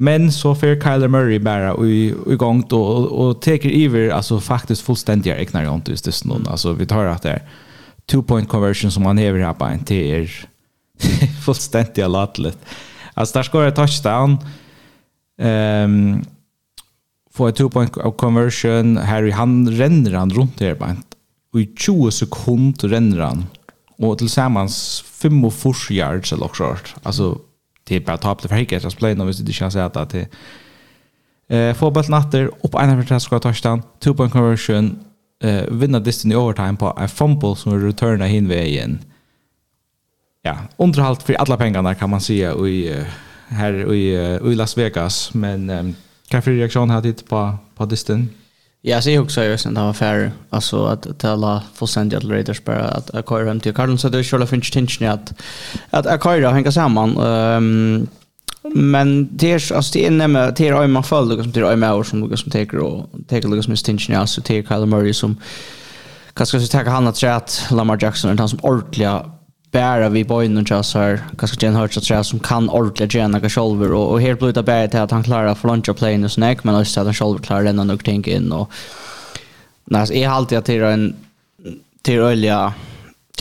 [0.01, 4.39] men så fer Kyler Murray bara i, i gang då, och og teker iver alltså
[4.39, 7.41] faktiskt fullständiga egna runt just det någon alltså vi tar att det är
[8.05, 10.47] two point conversion som han häver här på en till er
[11.45, 12.57] fullständiga latlet.
[13.21, 14.37] Alltså där skår jag touchdown.
[15.41, 16.23] Ehm
[17.33, 18.97] får ett two point conversion.
[18.97, 20.95] Harry han ränner han runt där bara.
[21.53, 23.45] Och i 20 sekunder ränner han.
[23.97, 26.73] Och tillsammans 45 yards eller också.
[27.03, 27.39] Alltså
[27.83, 30.27] det är bara tapligt för Higgins att spela om det känns att det
[31.47, 34.99] eh få bollen natter, upp en för att skora touchdown, two point conversion,
[35.43, 38.99] eh vinna distance i overtime på en fumble som returnar hin vägen
[40.41, 43.05] ja, underhållt för alla pengarna kan man säga i
[43.47, 44.13] här i,
[44.51, 45.33] i Las Vegas.
[45.33, 45.95] Men um,
[46.27, 48.29] kan för reaktion hade det på på disten.
[48.81, 52.83] Ja, så jag också jag sen var fair alltså att tala fullständigt att Raiders bara
[52.83, 55.33] att acquire kör hem till Carlton så det skulle finnas tension att
[55.89, 57.17] att jag kör hänga samman.
[57.17, 58.07] Ehm
[58.63, 62.05] men det är alltså det är nämma det är man fall liksom det är man
[62.05, 65.37] som Lucas som tar och tar Lucas med tension alltså till Kyle Murray som
[66.33, 69.31] kanske så tar han att säga att Lamar Jackson är han som ordliga
[69.71, 71.21] bära vi bojen och här.
[71.37, 74.53] Kanske Jen Hurts att säga som kan ordentligt gärna några shoulder och, och helt blir
[74.53, 77.05] det bara till att han klarar för lunch och playen och snack men också att
[77.05, 78.71] han shoulder klarar den och tänk in och
[79.85, 81.15] när så är alltid att det är en
[82.01, 82.73] till olja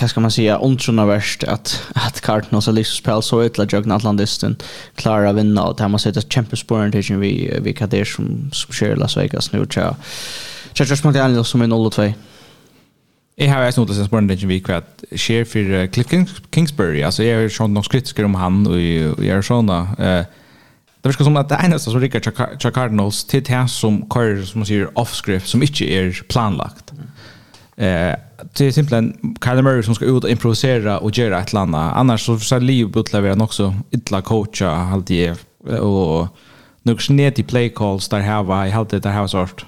[0.00, 3.72] vad ska man säga ontrona värst att att Cardinals har liksom spel så ut att
[3.72, 4.56] Juggernaut atlantisten
[4.94, 5.64] klarar vinna.
[5.64, 8.96] Och det här man sätter kämpespåren till vi vi kan det som som sker i
[8.96, 9.94] Las Vegas nu tror jag.
[10.74, 11.24] Tror jag att det är
[11.66, 12.12] 0-2
[13.40, 14.82] Jeg har også noe til å spørre deg vi hva
[15.16, 16.10] skjer for Cliff
[16.52, 17.00] Kingsbury.
[17.06, 20.26] Altså, jeg har sånn noen skrittsker om han och jeg har.
[21.00, 24.60] Det virker som at det eneste som rikker til Cardinals til det som kører, som
[24.60, 26.92] man sier, off-script, som ikke er planlagt.
[27.80, 28.14] Eh,
[28.52, 32.26] det är simpelthen Kyler Murray som ska ut och improvisera och göra ett landa Annars
[32.26, 35.34] så ska Leo Butler vara också ytla coacha alltid.
[35.80, 36.28] och
[36.82, 39.66] några snett i play calls där här var i allt det där här sort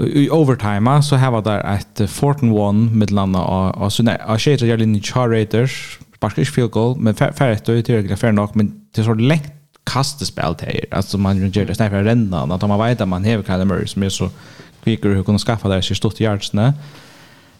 [0.00, 4.66] i overtime så har vi där ett 14-1 med landa och så nej jag skiter
[4.66, 8.80] jag linje char Raiders sparkar field goal men färdigt då till det fair nog men
[8.94, 9.50] det så länge
[9.84, 13.64] kastespel till alltså man gör det snäppar rända att man vet att man har Kyle
[13.64, 14.30] Murray som är så
[14.84, 16.72] kvicker hur kunde skaffa där sig stort yards nä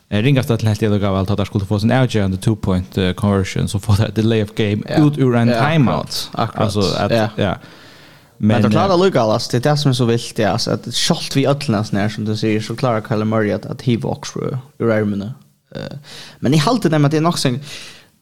[0.09, 1.91] ringast att helt jag gav allt att skulle få sin
[2.33, 6.31] the two point conversion så få det delay of game ut ur en timeout.
[6.33, 7.57] alltså att ja.
[8.37, 10.95] Men, det klarar Luka alltså det är det som är så vilt det Alltså, att
[10.95, 14.59] kjallt vi ötlna sån som du säger så klarar Kyle Murray att, att hiva Oxford
[14.79, 15.35] ur ärmarna.
[15.75, 15.97] Eh
[16.39, 17.61] men i halvtid nämligen att det är något sen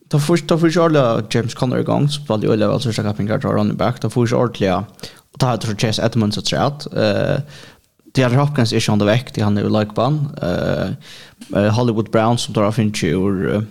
[0.09, 3.17] Ta först ta först alla James Conner igång så på det ju alla alltså jag
[3.17, 4.85] kan inte running back ta först ordliga
[5.33, 7.41] och ta tror Chase Edmonds att säga att eh
[8.15, 12.43] det är Hopkins är on the väck det han är like ban eh Hollywood Browns
[12.43, 13.67] som drar finch ur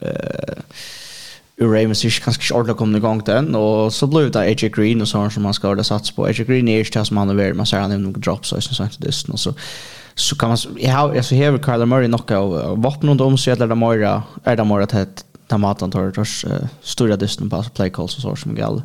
[0.00, 0.62] eh
[1.62, 4.72] Ur Ravens er kanskje ikke ordentlig kommet i gang den, og så ble det AJ
[4.74, 6.26] Green og sånn som man skal ordentlig satse på.
[6.26, 8.64] AJ Green er ikke det som han leverer, man ser han nevner noen drops og
[8.64, 9.54] sånn til dysten, og så
[10.14, 13.50] så kan man, jeg har, altså hever Kyler Murray nok av vapen og dom, så
[13.50, 14.04] gjelder det mer,
[14.46, 15.08] er det mer til
[15.50, 16.42] ta maten tar tors
[16.82, 18.82] stora dysten på play calls och så som gal.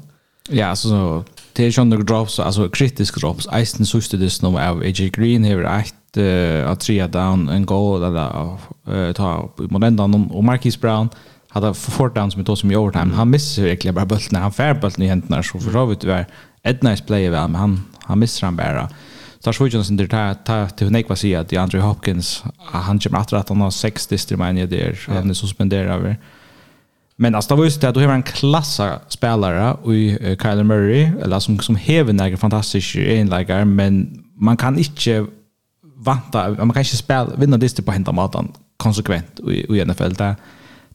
[0.49, 3.47] Ja, så det är ju drops alltså kritisk drops.
[3.51, 6.17] eisen sista dysten om av AJ Green här ett
[6.67, 11.09] att tre down en goal eller ta på modellen och Marquis Brown
[11.49, 13.13] hade fort down som ett som i overtime.
[13.13, 14.41] Han missar verkligen bara bulten.
[14.41, 16.25] Han fär bulten i händerna så för så vet vi
[16.63, 18.89] ett nice play väl men han han missar han bara.
[19.39, 23.19] Så så ju inte ta ta till Nick vad säger att Andrew Hopkins han kommer
[23.19, 26.17] att rätta han har sex distributioner där han är suspenderad över.
[27.15, 30.63] Men alltså det var ju så att du har en klassa spelare i uh, Kyler
[30.63, 35.25] Murray eller som som häver några fantastiska inläggare men man kan inte
[35.95, 40.35] vanta man kan inte spela vinna det på hända maten konsekvent i, i NFL där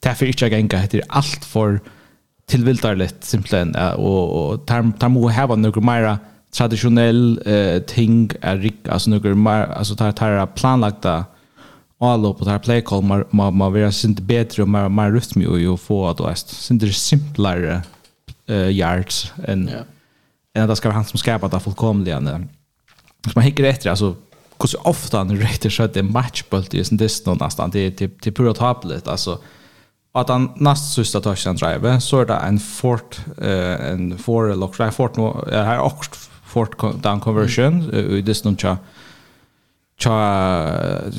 [0.05, 1.81] det får ikke gänga heter allt för
[2.47, 6.19] tillvildarligt simpelthen och och tar tar må ha några mera
[6.53, 11.25] traditionell eh, ting är rik alltså några mer alltså tar tar planlagda
[11.99, 15.47] upp på tar play call man man man vill synd bättre och mer mer rytm
[15.51, 17.83] och ju få att det synd det simplare
[18.47, 19.85] eh, yards än yeah.
[20.55, 24.17] än det ska vara han som skapar det fullkomliga så man hickar efter alltså
[24.61, 26.99] hur så ofta han rätter så att det matchbolt i sin
[27.40, 29.38] nästan det är typ typ pura tablet alltså
[30.14, 34.81] att han näst sista touchdown drive så är det en fort eh, en four lock
[34.81, 36.11] right fort nu är här också
[36.44, 38.77] fort down conversion i det non cha
[39.98, 40.11] cha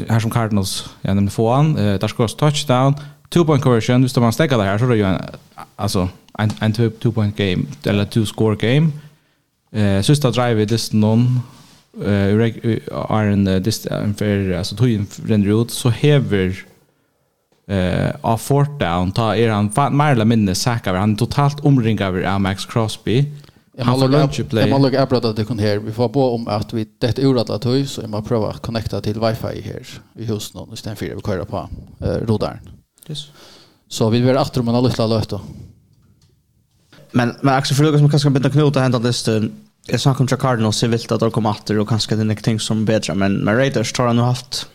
[0.10, 2.96] här som Cardinals ja nämnde få han eh, där skoras touchdown.
[3.30, 5.22] Two point conversion visst man stäcker det här så det ju en
[5.76, 8.92] alltså en en two, two point game eller two score game.
[9.72, 11.40] Eh sista drive i det någon
[12.06, 12.36] eh
[13.10, 16.66] är en dist för alltså tog in render ut så häver
[17.68, 22.42] eh av fourth down ta er han fan Marla minne säkra han totalt omringad av
[22.42, 23.26] Max Crosby.
[23.80, 24.70] Han får lunch play.
[24.70, 25.78] Jag måste på att det kan här.
[25.78, 29.20] Vi får på om att vi det oratlat hus så man prova att connecta till
[29.20, 32.60] wifi här i huset någon istället för vi köra på eh rodaren.
[33.10, 33.28] Yes.
[33.88, 35.42] Så vi vill åter man lukta löst då.
[37.12, 39.14] Men men Axel frågor som kanske bytte knut och hända det
[39.88, 42.60] Jag sa kontra Cardinals, så vilt att de kommer åter och kanske det är någonting
[42.60, 44.68] som bättre, men, men Raiders tar han nu haft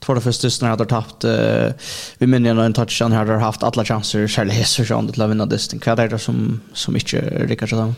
[0.00, 1.72] två av första stunderna hade tappat uh,
[2.18, 5.86] vi minns en touchdown här har haft alla chanser själva hässer så att vinna det.
[5.86, 7.94] Vad är det som som inte lyckas då?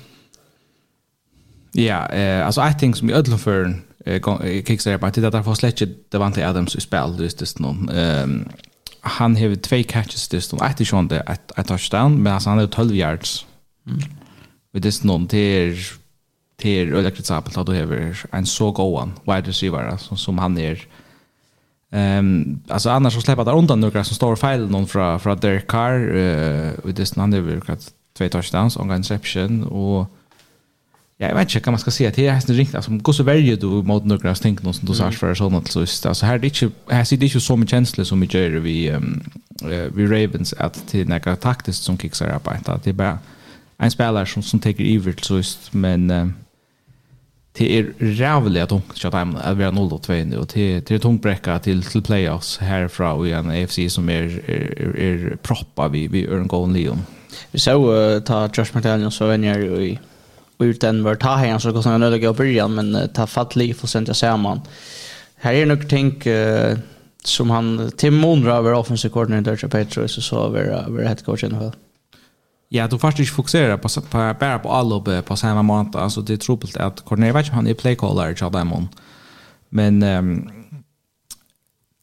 [1.73, 5.31] Ja, eh alltså I think som i ödlan för eh kicks kicksar på att det
[5.31, 7.88] där får släcka inte Adams i spel just det någon.
[7.88, 8.49] Ehm
[9.05, 10.59] han har två catches just nu.
[10.61, 11.23] Att det sjön det
[11.57, 13.47] att touchdown men alltså han har 12 yards.
[13.87, 14.01] Mm.
[14.73, 15.77] Med det någon till
[16.57, 20.59] till eller ölikt exempel att du har en så gåan wide receiver alltså som han
[20.59, 20.87] är
[21.92, 25.66] Ehm alltså annars så släpper där undan några som står fel någon från från Derek
[25.66, 30.07] Carr eh with det snande väl att två touchdowns och en interception och
[31.18, 33.12] ja, jag vet inte kan man ska se att det är hästen ringt alltså går
[33.12, 36.07] så väljer du mot några som tänker någon som du sa för sånt så just
[36.07, 38.50] alltså här det är inte här ser det inte så mycket känslor som vi gör
[38.50, 38.98] vi
[39.94, 43.18] vi Ravens att till några taktiskt som kicksar upp att det är bara
[43.78, 46.35] en spelare som som tar över så just men
[47.59, 51.23] det är rävligt tungt til att han er 0-2 nu, och det, det er tungt
[51.23, 56.25] bräcka till, till playoffs härifrån i en AFC som är, är, är proppa vi, vid
[56.25, 57.07] er en lion.
[57.53, 59.99] Vi så uh, ta Josh McDaniel så venner i
[60.59, 63.57] ut den var ta här så kostar han öliga i början men uh, ta fatt
[63.57, 64.61] liv och sen jag ser man.
[65.37, 66.79] Här är nog tänk uh,
[67.25, 71.47] som han Tim Monra över offensive coordinator Patriots och så över över head coach i
[71.47, 71.73] alla fall.
[72.75, 75.97] Ja, du först inte fokusera på, på bara på allop på samma månad.
[75.97, 78.89] Alltså det är trubbelt att Cornelia vet han är playcaller i Chadamon.
[79.69, 80.51] Men um,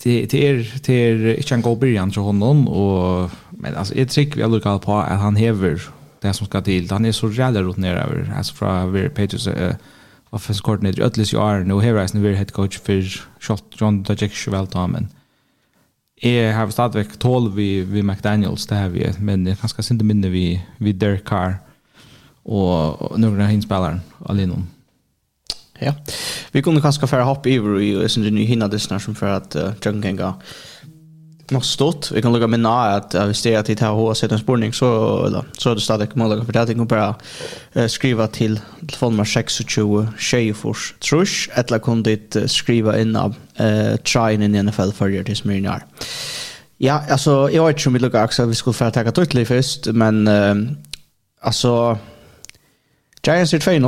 [0.04, 4.10] det det är det är inte en god början för honom och men alltså jag
[4.10, 5.82] tycker jag lukar på att han häver
[6.22, 6.92] det som ska till.
[6.92, 9.74] Han är så jävla rutinerad över alltså från över Patriots uh,
[10.30, 13.02] offensive coordinator Atlas Jar nu här resten över head coach för
[13.40, 15.08] shot John Dajek Cheveltamen.
[16.24, 20.30] Jeg har stadigvæk tål vi, vi McDaniels, det har vi, men jeg kan ikke minne
[20.30, 21.60] vi, vi Derek Carr
[22.46, 24.68] og og noen av hinspilleren alene om.
[25.80, 25.94] Ja,
[26.52, 29.16] vi kunne kanskje fære hopp i, og jeg synes det er nye hinna dessene som
[29.16, 30.18] for at uh, Jørgen kan
[31.52, 32.12] nok stått.
[32.16, 34.40] Vi kan lukka minna at uh, hvis det er at det här hva sett en
[34.40, 34.90] spurning, så
[35.26, 36.68] eller, så er det stadig mulig for det.
[36.70, 37.14] Jeg kan bare
[37.76, 43.98] uh, skriva til telefonnummer 26 Tjejfors Trush eller kan du uh, skriva inn av eh,
[44.06, 45.86] tryn i NFL förrjär till Smyrnar.
[46.80, 49.94] Ja, altså, jeg vet ikke om vi lukkar akkurat vi skulle fære takka Tuttley først,
[49.94, 50.56] men uh,
[51.42, 51.96] altså,
[53.26, 53.86] Giants er 2-0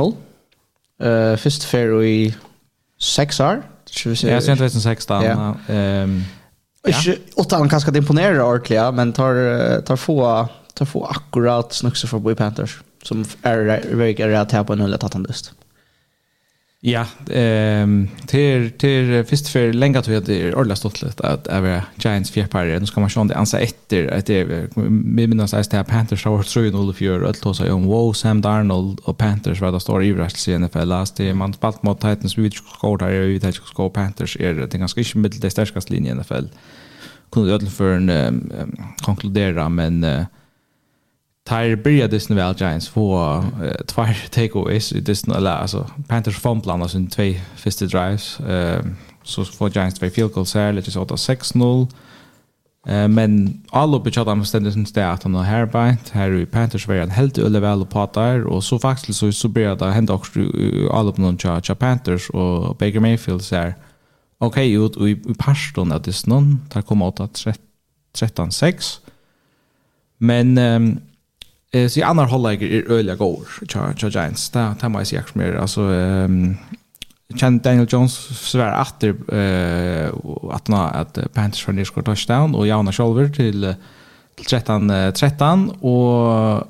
[1.02, 2.34] uh, först fair i
[2.98, 3.62] 6 år.
[4.24, 5.22] Ja, sent 2016.
[5.22, 5.52] Ja.
[6.04, 6.24] Um,
[6.88, 9.38] Ikke, åtta han kanskje imponerer ordentlig, ja, men tar,
[9.86, 10.18] tar, få,
[10.74, 15.06] tar få akkurat snukse for Boy Panthers, som er veldig rett her på en hullet
[15.06, 15.52] at han lyst.
[16.84, 21.82] Ja, ehm till till först för länge att jag hade ordla stått lite att över
[21.96, 24.44] Giants fjärpar Nu ska man sjön det ansa efter att det
[24.76, 28.40] med mina size Panthers har tror ju nog för att ta sig om wow Sam
[28.40, 32.00] Darnold och Panthers var det står i rätt i NFL last det man spalt mot
[32.00, 35.92] Titans vi skor där vi vet att Panthers är det ganska inte mitten det starkaste
[35.92, 36.46] linjen i NFL.
[37.30, 38.52] Kunde ödeln för en
[39.02, 40.04] konkludera men
[41.44, 46.88] tar börja Disney Val Giants få uh, två takeaways i Disney eller alltså Panthers fumblade
[46.88, 48.84] sin två första drives eh
[49.24, 51.86] så får Giants två field goals här lite så 6-0
[52.86, 56.46] Eh men alla på chatta måste ständigt syns det att han har härbint här i
[56.46, 60.12] Panthers var helt öle väl på där och så faktiskt så så börjar det hända
[60.12, 60.40] också
[60.92, 63.74] alla på någon chat Panthers och Baker Mayfield så här.
[64.38, 67.46] Okej ut och i pastorn att det snön tar komma åt att
[68.12, 69.00] 13 6.
[70.18, 71.00] Men um,
[71.72, 73.48] Eh så andra hålläger är öliga går.
[73.68, 74.50] Cha cha Giants.
[74.50, 76.56] Där där måste jag mer alltså ehm
[77.40, 78.12] Chan Daniel Jones
[78.50, 80.08] svär att eh
[80.50, 83.74] att nå att Panthers för skor touchdown och Jauna Scholver till
[84.36, 86.66] till 13 13 och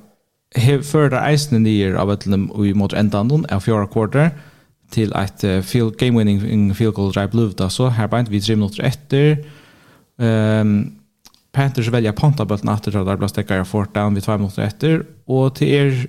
[0.55, 2.27] hev förda isen ner av ett
[2.59, 4.31] vi mot ändan av fjärde quarter
[4.91, 8.57] till ett field game winning field goal drive blue då så här bant vi 3
[8.57, 9.45] minuter efter
[10.19, 11.02] ehm
[11.53, 15.07] Panthers väljer pantabulten efter att det blir stäckare jag fort down vid två minuter efter.
[15.25, 16.07] Och till er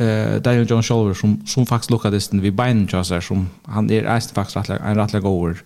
[0.00, 3.20] eh, Daniel John Shoulder som, som faktiskt lukkades den vid beinen till.
[3.20, 5.64] Som, han är ägst faktiskt rätt en rattla går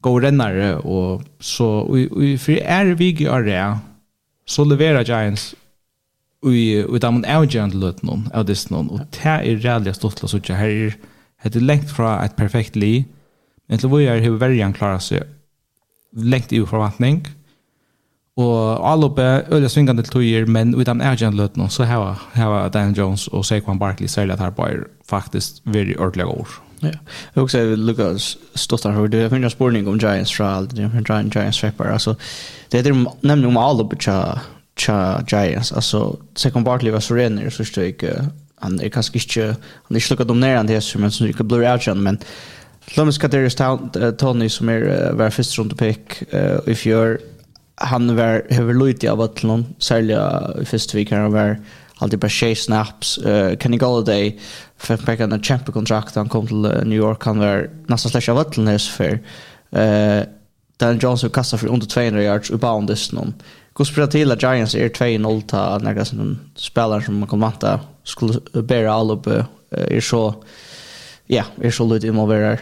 [0.00, 0.76] Gåor rennare.
[0.76, 3.78] Och så vi för är vi gör det
[4.46, 5.54] så levererar Giants
[6.46, 10.18] vi vi tar en agent lut någon av det någon och det är rädligt stort
[10.18, 10.68] så att här
[11.42, 13.04] är det längt från ett perfekt li
[13.66, 15.22] men det var ju hur värjan klarar sig
[16.12, 17.26] längt i förväntning
[18.36, 19.22] Og alloppe
[19.54, 21.00] øyla svingande til tøyer, men utan
[21.32, 25.52] løt nå, så hava, hava Dan Jones og Saquon Barkley særlig at her bare faktisk
[25.64, 26.48] veri ordentlig år.
[26.82, 26.90] Ja,
[27.34, 28.18] jeg også vil lukke
[28.54, 32.14] stått her, det er finnes spørning om Giants fra alt, det er Giants rapper, altså,
[32.72, 34.40] det er det nemlig om alloppe tja,
[34.76, 38.28] tja Giants, altså, Saquon Barkley var så renner, så stod ikke,
[38.62, 39.46] han er kanskje ikke,
[39.86, 42.18] han er ikke lukket dominerende hesser, men så ikke blir ergjent, men
[42.96, 46.18] Lomis Kaderius Tony, som er, var første rundt pick,
[46.66, 47.16] i fjør,
[47.76, 51.60] han var hur lite av att någon sälja i första veckan han var
[51.98, 54.40] alltid bara tjej snaps uh, Kenny Galladay
[54.76, 58.32] för att peka en kämpekontrakt han kom till uh, New York han var nästan slash
[58.32, 59.12] av att någon för
[59.76, 60.22] uh,
[60.76, 63.34] Dan Johnson kastade för under 200 yards och bara boundes någon
[63.72, 67.80] Gå spela till att Giants är 2-0 ta några sådana spelare som man kan vanta
[68.04, 70.34] skulle bära all upp uh, är så
[71.26, 72.58] ja, är så lite involverad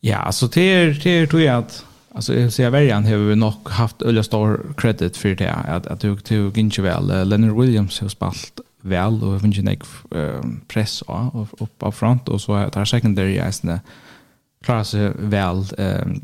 [0.00, 1.84] Ja, alltså det är det är tror jag att
[2.16, 6.00] Alltså jag ser värjan har vi nog haft öliga stor credit för det att att
[6.00, 9.82] du du gick väl Leonard Williams har spalt väl och även Janek
[10.68, 13.80] press och upp på front och så tar secondary är
[14.64, 16.20] klarar sig väl ehm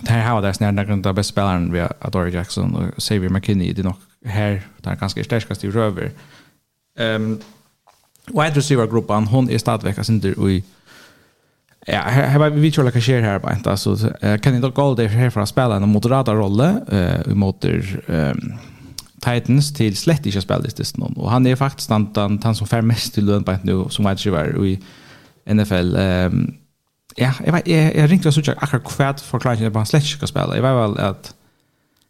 [0.00, 2.96] Det här har det snarare några av de bästa spelarna vi har Adore Jackson och
[2.96, 3.72] Xavier McKinney.
[3.72, 6.10] Det nog här där ganska starkast i röver.
[6.98, 7.40] ehm
[8.26, 10.64] wide receiver-gruppen, hon är stadväckas inte i
[11.86, 13.96] Ja, här var vi tror att jag här bara inte alltså
[14.42, 17.64] kan inte gå det här för att spela en moderata roll eh mot
[19.20, 22.86] Titans till slett inte spelat det någon och han är faktiskt han han som fem
[22.86, 24.80] mest till lön på nu som wide receiver i
[25.54, 26.54] NFL ehm
[27.16, 29.38] ja, jag vet jag, jag ringde så jag akkurat kvärt för
[29.70, 30.56] på han slett ska spela.
[30.56, 31.34] Jag var väl att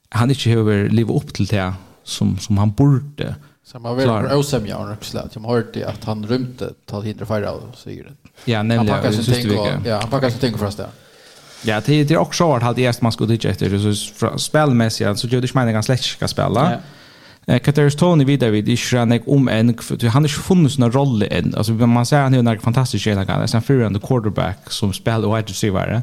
[0.08, 1.72] han inte behöver leva upp till det
[2.04, 3.34] som som han borde.
[3.64, 5.28] Så man vill vara osämja också röksla.
[5.32, 8.14] Jag har hört att han rymte tal hindra färra av det.
[8.44, 8.88] Ja, nämligen.
[8.88, 10.88] Han packar sin tänk och, ja, han packar sin tänk för oss där.
[11.62, 15.40] Ja, det är också vart hade gäst man skulle tycka efter så spelmässigt så gör
[15.40, 16.72] det meningen ganska släck ska spela.
[16.72, 21.22] Eh Kateris Tony vidare vid Ishranek om en för han har inte funnits någon roll
[21.22, 21.54] än.
[21.54, 25.36] Alltså man säger han är en fantastisk tjej kan sen för en quarterback som spelar
[25.36, 26.02] wide receiver.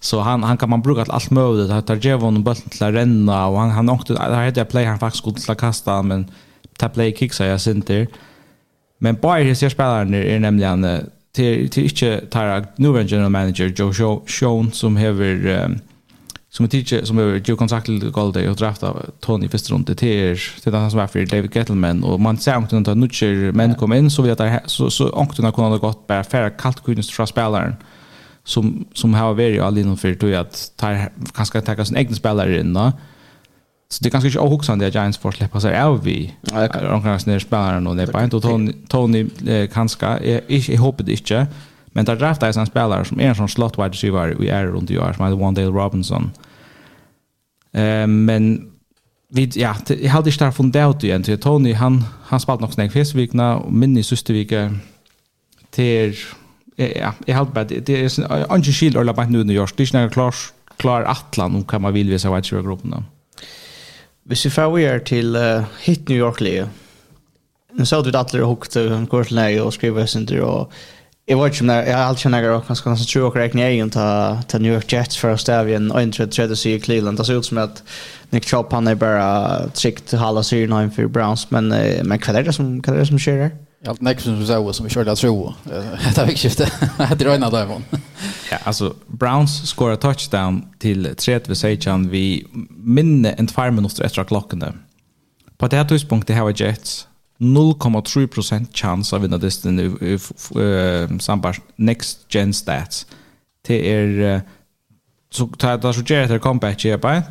[0.00, 1.70] Så han han kan man bruka till allt möjligt.
[1.70, 4.84] Han tar ju honom bollen till att renna och han han åkte där hade play
[4.84, 6.30] han faktiskt skulle kasta men
[6.80, 8.06] ta play kicks jag center.
[8.98, 14.72] Men bara his spelaren är nämligen till till inte tar nu general manager Joe Sean
[14.72, 15.12] som har
[15.46, 15.78] um,
[16.50, 19.96] som är teacher som är ju kontakt till Golden och drafta Tony första runt till
[19.96, 22.04] det till han som är för David Gettleman.
[22.04, 25.52] Och man ser inte att nutcher men kom in så vi att så så anktorna
[25.52, 27.74] kunde ha gått bara för kallt kunde från spelaren.
[28.44, 32.74] Som som har varit all inom för att ta kanske ta sin egen spelare in
[32.74, 32.92] då.
[33.92, 36.34] Så det är ganska inte ohuxande att Giants får släppa sig av vi.
[36.72, 38.40] De kan snära spelaren och det är inte.
[38.40, 39.28] Tony, Tony
[39.72, 40.18] kanska,
[40.48, 41.46] jag hoppas det inte.
[41.86, 44.66] Men där draftar jag en spelare som är en sån slot wide receiver vi är
[44.66, 45.74] runt i år, som heter One Robinson.
[45.74, 46.30] Robinson.
[48.26, 48.70] men
[49.32, 51.36] vi, ja, jag hade inte där från det.
[51.36, 54.74] Tony, han, han spalt nog snägg fyrstvikna och min i systervika
[55.70, 56.14] till
[56.76, 59.72] ja, jag hade bara det är en annan att eller bara nu i New York.
[59.76, 60.34] Det är inte klar,
[60.76, 63.04] klar atlan om kan man vill visa wide receiver-gruppen.
[64.30, 66.68] Hvis vi får er til uh, hit New York-lige,
[67.74, 70.72] nu sa vi att det hukt en kurs läge och skriva tur, och
[71.26, 73.90] Jag vet inte om jag har alltid känner att ganska ganska tror och räknar egen
[73.90, 77.18] till New York Jets för att stävja en önträdd tredje sig i Cleveland.
[77.18, 77.82] Det ser ut som att
[78.30, 81.68] Nick Chop han är bara tryggt halva syren för Browns men,
[82.02, 83.50] men vad är det som, vad är det som sker där?
[83.86, 85.54] Allt näck som så som vi körde att tro.
[86.14, 86.72] Det fick skifte.
[87.08, 87.84] Det drar innan därifrån.
[88.50, 94.24] Ja, alltså Browns skorar touchdown till 3 vid Sejan vi minne en 2 minuter efter
[94.24, 94.78] klockan.
[95.58, 97.08] På det här tidspunktet har Jets
[97.38, 100.18] 0,3% chans av vinna distan i
[101.20, 103.06] samband next gen stats.
[103.66, 104.42] Det är
[105.30, 107.22] så tar det så ger det comeback i på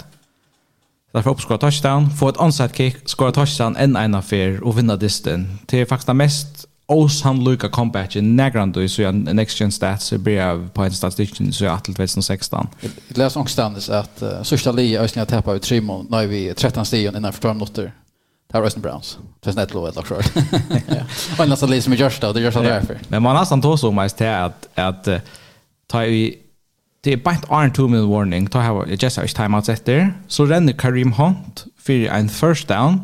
[1.11, 5.59] Därför uppskora touchdown, få ett onside kick, skora touchdown en en affär och vinna disten.
[5.65, 10.83] Det är faktiskt den mest osannolika comebacken nägrande så jag next gen stats blir på
[10.83, 12.67] en statistik så jag att 2016.
[13.07, 17.15] Det läs ångstandes att uh, sista li Östnia tappar ut Trimon när vi 13 stigen
[17.15, 17.93] innan för 5 minuter.
[18.51, 19.17] Tar Östnia Browns.
[19.39, 20.25] Det är snett lovat lock short.
[21.39, 22.99] Och nästan li som görs då, det görs därför.
[23.07, 25.07] Men man har så mest till att att
[25.87, 26.37] ta i
[27.09, 30.11] det er bare en two minute warning, da har jeg just har ikke timeouts etter,
[30.27, 32.99] så renner Karim Hunt for en first down,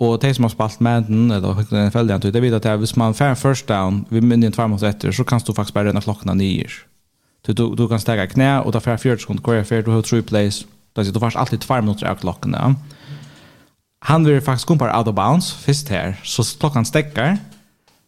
[0.00, 3.14] og de som har spalt med den, eller den følgen, det vet at hvis man
[3.14, 6.00] får en first down, vi minner en timeouts etter, så kan du faktisk bare renne
[6.00, 6.72] klokken nyer.
[7.46, 9.90] Du, du, du kan stege knä og da får jeg 40 sekunder hver för du
[9.90, 10.66] har three plays,
[10.96, 12.54] da sier du faktisk alltid 2 minutter av klokken.
[14.02, 17.36] Han vil faktisk komme out of bounds, først her, så klokken stekker,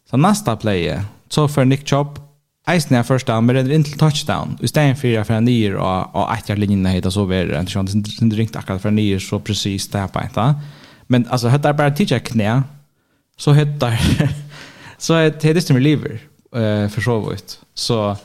[0.09, 2.19] så neste play så får Nick Chubb
[2.69, 4.53] Eisen er første han, men renner inn til touchdown.
[4.61, 7.63] I stedet for jeg fra nyer og, og etter linjene heter så videre.
[7.65, 10.55] Det er ikke ringt akkurat fra nyer så precis det her på en
[11.07, 12.61] Men altså, hette er bare tidsa knæ,
[13.37, 14.27] så hette er,
[15.05, 16.21] så hette det som vi lever,
[16.55, 17.59] uh, for så vidt.
[17.75, 18.15] Så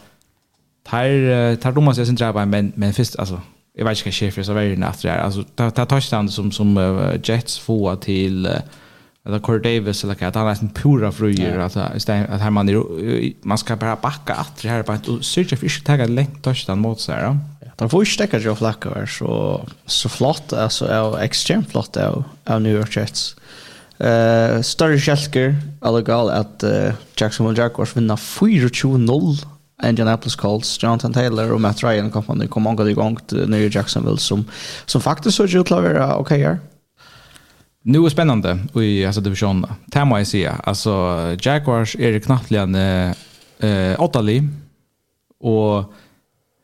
[0.87, 3.41] tar, tar dumma sig sin drabba men, men först alltså
[3.74, 5.64] jag vet inte vad skjer for så verre natt där alltså her.
[5.64, 8.61] Altså, tar touchdown som, som uh, Jets få till Uh,
[9.27, 12.85] eller Corey Davis eller att han är en pura fröjer att att här man
[13.43, 16.64] man ska bara backa att det här på att söka fish tag en längt touch
[16.66, 17.39] den mot så här.
[17.79, 22.62] Han får ju stäcka ju flackar så så flott alltså är extremt flott av av
[22.62, 23.37] New York Jets.
[23.99, 25.57] Eh större skälker
[26.05, 26.64] gal att
[27.16, 29.47] Jacksonville Jaguars vinner 4-2-0
[29.85, 34.18] Indianapolis Colts, Jonathan Taylor och Matt Ryan kom han kom många igång till New Jacksonville
[34.18, 34.45] som
[34.87, 36.59] som faktiskt såg ut att vara okej här.
[37.89, 39.70] Nu är spännande i alltså divisionen.
[39.93, 40.61] Tema jag säga.
[40.64, 40.91] Alltså
[41.41, 44.43] Jaguars är det knattligen eh Ottali
[45.41, 45.93] och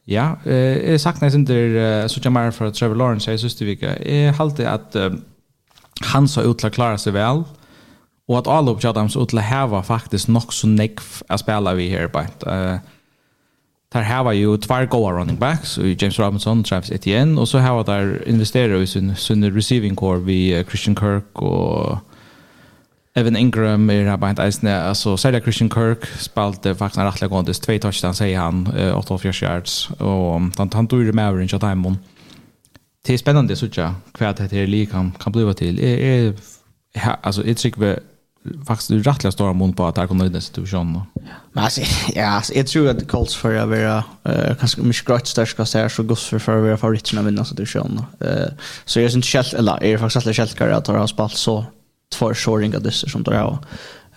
[0.04, 3.64] ja, eh jag saknar inte där så jag mer för Trevor Lawrence jag syns det
[3.64, 4.08] vecka.
[4.08, 4.96] Jag håller att
[6.00, 7.44] han så utla klara sig väl
[8.28, 10.98] och att Alop Adams utla hava faktiskt nog så neck
[11.28, 12.48] att spela vi här på.
[12.50, 12.76] Eh
[13.92, 17.58] Där här var ju två goa running backs och James Robinson, Travis Etienne och så
[17.58, 21.98] här var där investerare i sin, sin receiving core vi Christian Kirk och
[23.14, 24.68] Evan Ingram är här bara behind isen.
[24.68, 29.90] Alltså Sarah Christian Kirk spelade faktiskt en rättliga gåndes Två touchdowns säger han, 8-4 yards.
[29.90, 31.98] Och han, han tog det med average av timon.
[33.06, 35.78] Det är spännande så jag kvart det här lika kan, kan bli till.
[35.78, 36.34] Är, är,
[37.22, 38.00] alltså, jag tycker
[38.66, 41.00] faktiskt det rättliga stora mån på att det här kommer i den situationen.
[41.52, 41.80] Men alltså,
[42.14, 45.78] ja, alltså, jag tror att Colts för att vara uh, ganska mycket grått grönt så
[45.78, 48.04] här så gott för att vara favoriterna att vinna situationen.
[48.24, 48.48] Uh,
[48.84, 51.64] så jag är inte själv, eller jag är faktiskt alltid självkare att har spalt så
[52.14, 53.58] två såringa dessa som där har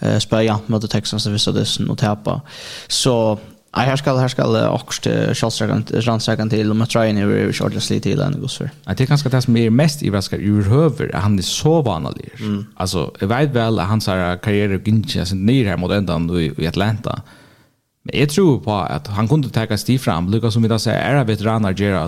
[0.04, 2.42] uh, spelat jant mot Texans och vissa dessa och täpa.
[2.88, 3.40] Så
[3.78, 8.00] Nej, här ska här ska också självsäkert ransäkert till om att träna ner över shortlistly
[8.00, 8.70] till den går för.
[8.86, 12.30] Jag tycker ganska det som är mest i Braska ur höver han är så vanlig.
[12.40, 12.66] Mm.
[12.76, 17.22] Alltså jag vet väl att hans karriär gick inte ner här mot ändan i Atlanta.
[18.04, 20.32] Men jag tror på att han kunde ta sig fram.
[20.32, 22.08] Lucas som vi då säger är veteraner Gera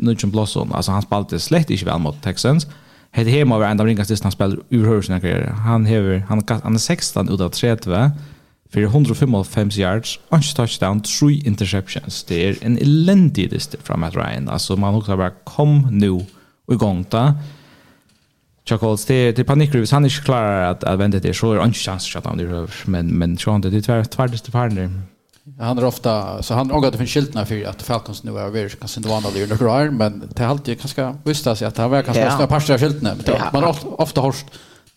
[0.00, 0.72] Nutchen Blossom.
[0.72, 2.66] Alltså han spelade slett inte väl mot Texans.
[3.10, 5.46] Hade hemma var ända ringast distans spel ur höver sin karriär.
[5.46, 8.10] Han hever han han är 16 utav 30
[8.70, 12.24] för 155 yards, en touchdown, tre interceptions.
[12.24, 14.48] Det är en elendig list från Matt Ryan.
[14.48, 17.32] Alltså man också bara kom nu och igång där.
[18.68, 19.80] Chuck Holtz, det, det är panikrig.
[19.80, 22.40] Hvis han inte klarar att, att vända det så är det inte chans att han
[22.40, 24.88] är Men, men så han det är tvär, tvärdeligt farlig.
[25.58, 28.68] Han är ofta, så han ångar det finns skyltna för att Falcons nu är över,
[28.68, 32.14] kanske inte vanliga under några år, men det är alltid ganska visst att han verkar
[32.14, 32.46] ganska ja.
[32.46, 33.14] parter av skyltna.
[33.52, 34.46] Man har ofta, ofta hörst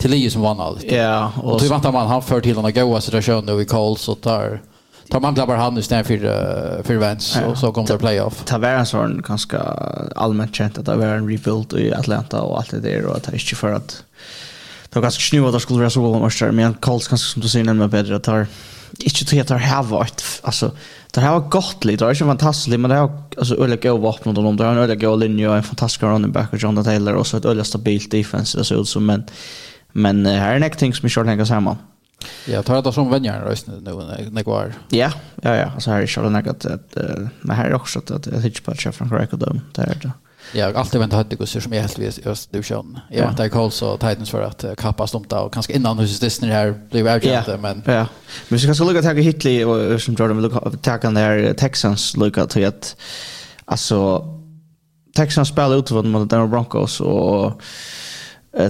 [0.02, 0.84] till Lee som vann allt.
[0.84, 4.22] Ja, och, så väntar man han för till den goda situationen då vi calls och
[4.22, 4.62] tar
[5.10, 8.43] tar man blabbar han i snär för för Vents och så kommer det playoff.
[8.45, 9.60] Ta var en ganska
[10.16, 13.24] allmänt känt att det var en rebuild i Atlanta och allt det där och att
[13.24, 14.04] det är inte för att
[14.89, 17.49] det var ganska snu att det skulle vara så långt men calls kanske som du
[17.49, 18.47] säger nämligen bättre att tar
[18.99, 20.72] inte till att det här vart alltså
[21.12, 23.97] det här var gott lite det är inte fantastiskt men det har alltså öliga gå
[23.97, 26.84] vapen och de har en öliga gå linje och en fantastisk running back och John
[26.84, 29.24] Taylor och så ett öliga stabilt defense det ser ut som men
[29.94, 31.78] Men uh, här är nek ting som ikke tenker samman.
[32.46, 33.92] Ja, tar det som vänner rösten nu
[34.34, 34.74] när går.
[34.89, 35.12] Ja,
[35.42, 36.98] ja ja, alltså här är ju något att att
[37.42, 39.98] men här är också att att jag tycker på chef från Craig och dem där.
[40.04, 40.12] Ja,
[40.54, 42.86] jag alltid väntat hade gosse som är helt vis just du kör.
[43.10, 46.74] Jag väntar Colts och Titans för att kappa stomta och kanske innan hos Disney här
[46.92, 48.08] blev jag men Ja.
[48.50, 52.48] Men vi ska lucka tagga Hitley och som Jordan vill tagga den där Texans lucka
[52.48, 52.96] till att
[53.66, 54.26] alltså
[55.16, 57.62] Texans spelar utifrån mot Denver Broncos och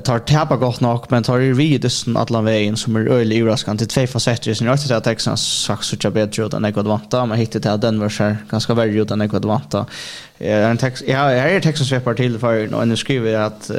[0.04, 3.86] tar täpa gott nok, men tar i vi dysten alla vägen som är öjlig överraskande
[3.86, 4.54] till två facetter.
[4.54, 7.60] Sen jag tyckte att Texans sagt så jag bättre utan än jag vanta, men hittar
[7.60, 9.86] till att Denver så ganska värre utan än jag vanta.
[10.38, 13.72] är en text ja här är Texans svepar till för och nu skriver jag att
[13.74, 13.78] uh,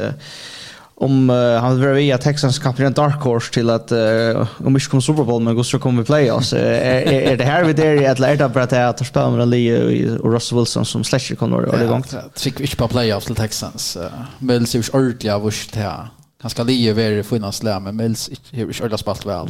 [1.03, 5.01] om uh, han vill via Texans kapten Dark Horse till att uh, om vi kommer
[5.01, 6.53] Super Bowl men så kommer vi playoffs.
[6.53, 10.19] är, är, det här vi där i att lära bara att jag spelar med Lee
[10.19, 12.05] och Russell Wilson som slasher kommer och det gång.
[12.37, 13.97] Fick vi inte på playoffs till Texans.
[13.97, 14.03] uh,
[14.39, 16.09] Mills är det ordentligt av oss här.
[16.43, 19.49] Han ska Lee vara finnas lä men Mills är ju ordentligt spalt väl.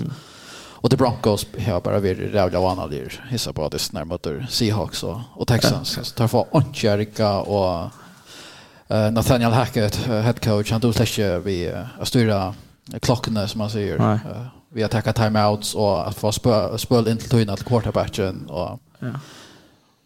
[0.82, 3.24] Och det Broncos har bara varit rävliga vana där.
[3.30, 5.98] Hissa på att det snarare möter Seahawks och, och Texans.
[6.02, 7.90] Så tar få Oncherika och
[8.88, 12.54] Nathaniel Hackett, head coach, han tog släcker vid att styra
[13.00, 13.98] klockorna som man säger.
[13.98, 14.18] Nej.
[14.74, 16.32] Vi har tackat timeouts och att få
[16.78, 18.46] spöl in till tyna till quarterbacken.
[18.46, 19.08] Och ja.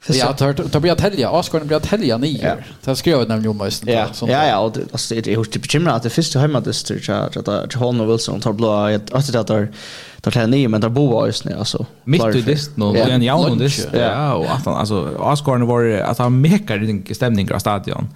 [0.08, 1.30] Ja, då blir att helga.
[1.30, 2.56] Asgården blir att helga nio.
[2.84, 3.70] Det skrev jag nämligen om mig.
[3.82, 7.02] Ja, ja, och det är hos bekymrat att det första hemmadistet
[7.70, 9.72] till Holm och Wilson tar blå ett öttet där
[10.20, 11.54] där tar nio, men där boar just nu.
[11.58, 13.88] Alltså, Mitt i dist nu, det är en dist.
[13.92, 18.08] Ja, och att han, alltså, Asgården var att han mekar stämningar av stadion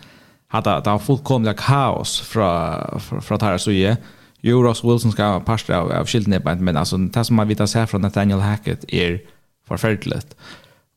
[0.51, 3.97] hade det var fullkomligt kaos från från från här så ju
[4.43, 7.87] Euros Wilson ska passa av av skilden men alltså det som man vet att här
[7.87, 9.21] från Nathaniel Hackett är
[9.69, 10.37] förfärligt.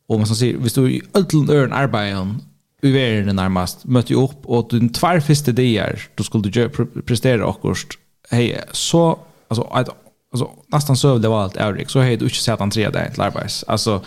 [0.07, 2.41] Och man som säger hvis du i öllen örn arbeten
[2.81, 6.69] i världen närmast mötte ju upp och den tvär första dagar då skulle du
[7.05, 7.77] prestera och
[8.29, 9.63] hej så alltså
[10.31, 13.09] alltså nästan så det var allt Erik så hej du inte sett han tre dagar
[13.09, 13.63] till arbets.
[13.67, 14.01] Alltså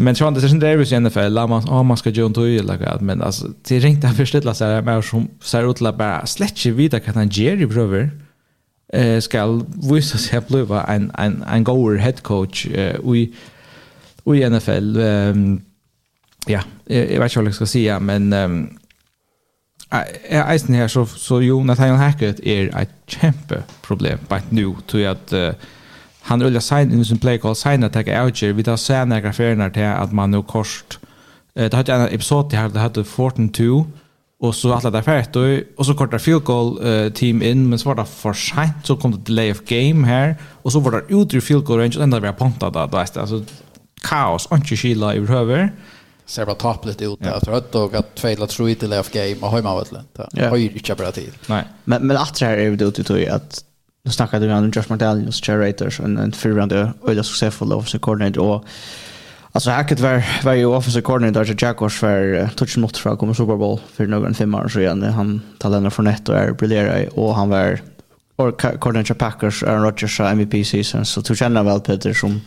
[0.00, 2.34] Men så det är inte det i NFL, la man, oh, man ska göra en
[2.34, 5.70] tog eller något, men alltså, det är inte att förställa så här med som ser
[5.70, 8.10] ut att bara släcka vidare kan han gör i bröver
[8.92, 13.34] eh, ska visa sig att bli en, en, en goer head coach eh, i,
[14.24, 14.96] i NFL.
[14.98, 15.62] Um,
[16.46, 18.78] ja, jag, jag vet inte vad jag ska säga, men um,
[20.28, 25.02] är eisen här så, så jo, Nathaniel Hackett är ett kämpe problem, bara nu, tror
[25.02, 25.50] jag att uh,
[26.22, 29.70] han rulla sign in sin play call sign attack out here vi tar sen graferna
[29.70, 30.98] till att man nu kost
[31.54, 33.84] det hade en episod det hade 14-2
[34.40, 37.88] och så alla där färdigt och så kortar field goal uh, team in men så
[37.88, 40.36] var det för sent så kom det delay of game här.
[40.62, 42.86] Och så var det ut ur field goal range och ända vi har pontat där
[42.86, 43.44] då alltså
[44.02, 45.68] kaos och inte skilla överhuvud
[46.26, 47.40] ser bara toppligt ut där.
[47.40, 50.48] Tror att och att två tror inte delay of game och hemma vet inte.
[50.48, 51.32] Har ju inte bra tid.
[51.46, 51.64] Nej.
[51.84, 53.64] Men men att det här är ju det ut att
[54.02, 58.42] nu snackade vi om Josh Martelli och Generators och en förrande öliga successful offensive coordinator
[58.42, 58.64] och
[59.52, 63.18] alltså Hackett var var ju offensive coordinator till Jaguars för uh, touch mot för att
[63.18, 65.02] komma Super Bowl för några fem år sedan.
[65.02, 67.80] Han han talarna från ett och är briljerade och han var
[68.36, 72.40] or coordinator Packers Aaron Rodgers MVP season så du känner väl Peter som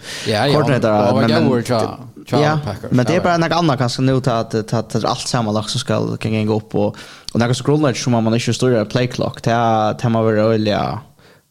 [0.53, 2.91] coordinator ja, men, men, ja, Packers.
[2.91, 5.79] men det är bara något annat kanske nu till att, att, att allt sammanlagt som
[5.79, 6.97] ska kan gå upp och,
[7.33, 10.35] och något så grundläggande som man inte styr play clock det är det man vill
[10.37, 10.99] öliga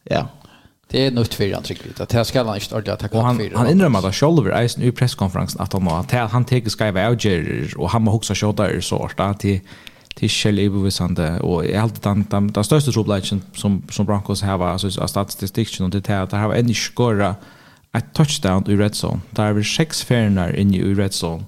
[0.03, 0.29] Ja.
[0.89, 3.57] Det är något för han tycker att det ska han inte ordentligt ta kvar för.
[3.57, 7.75] Han inrymmer att Scholver är i presskonferensen att han att han han tar Sky Voucher
[7.77, 9.61] och han har också shot där så att till
[10.15, 14.69] till Shell Ibuvisande och jag alltid den den, den största troblagen som som Broncos har
[14.69, 17.35] alltså statistiken och det här det har en skora
[17.93, 19.21] ett touchdown i red zone.
[19.31, 21.45] Där är vi sex färnar inne i red zone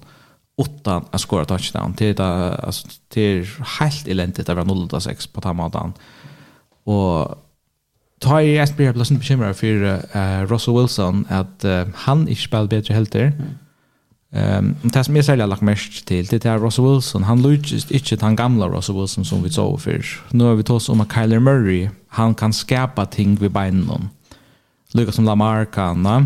[0.57, 1.93] utan att skora touchdown.
[1.97, 5.93] Det är alltså det är helt eländigt att vara 0-6 på den måten.
[6.83, 7.44] Och
[8.19, 12.67] ta i ett blir plötsligt bekymrad för uh, Russell Wilson att uh, han inte spelar
[12.67, 13.33] bättre helt där.
[14.31, 17.23] Ehm um, det som jag säljer lagt mest till det är Russell Wilson.
[17.23, 20.05] Han lyckas inte den gamla Russell Wilson som vi såg för.
[20.31, 24.09] Nu har vi tagit om att Kyler Murray han kan skapa ting vid benen.
[24.91, 26.03] Lyckas som Lamar kan.
[26.03, 26.25] Na?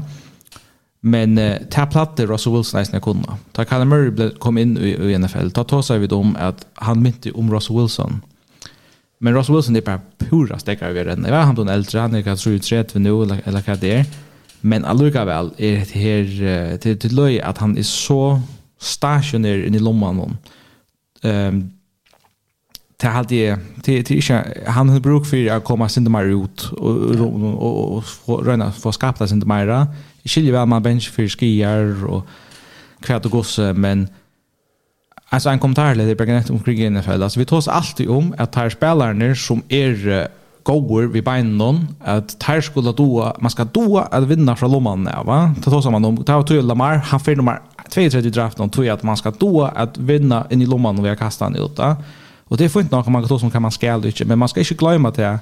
[1.01, 3.37] Men uh, ta platte Russell Wilson nästan kunna.
[3.51, 5.49] Ta Kyler Murray kom in i, i NFL.
[5.49, 8.09] Ta ta sig vid om att han inte om Russell Wilson.
[8.09, 8.21] Mm
[9.19, 11.23] Men Russell Wilson är bara pura stäckare vid den.
[11.23, 14.05] Jag vet han blir äldre, han är kanske 37 nu eller vad det är.
[14.61, 18.41] Men alluga väl är det här till till löj att han är så
[18.79, 20.37] stationär i lomman hon.
[21.21, 21.71] Ehm
[23.01, 26.63] det hade jag, det det inte han har bruk för att komma sin mer ut
[26.71, 29.87] och och och, och, få röna få skapa sin mera.
[30.23, 32.27] Skiljer väl man bench för skier och
[33.01, 34.07] kvärt och gosse men
[35.29, 37.23] Alltså en kommentarleder på net om krigen NFL.
[37.23, 40.27] Alltså vi tar oss alltid om att här spelarna som är
[40.63, 45.53] goer vi beinon at tær skulle doa man skal doa at vinna fra lomman va?
[45.63, 46.97] Ta tosa man om ta to Lamar.
[46.97, 50.65] Han fer nummer 32 draft on tror att man ska doa att vinna in i
[50.65, 51.79] lomman och vi har kastat han ut
[52.49, 54.49] och det får inte något man kan ta som kan man skall inte men man
[54.49, 55.39] ska inte glömma det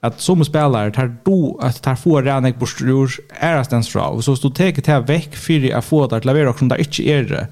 [0.00, 3.82] att som spelare tar do att tar få redan på strur är det en
[4.22, 7.22] så stod teget här veck för att få att lavera och som där inte är
[7.22, 7.46] det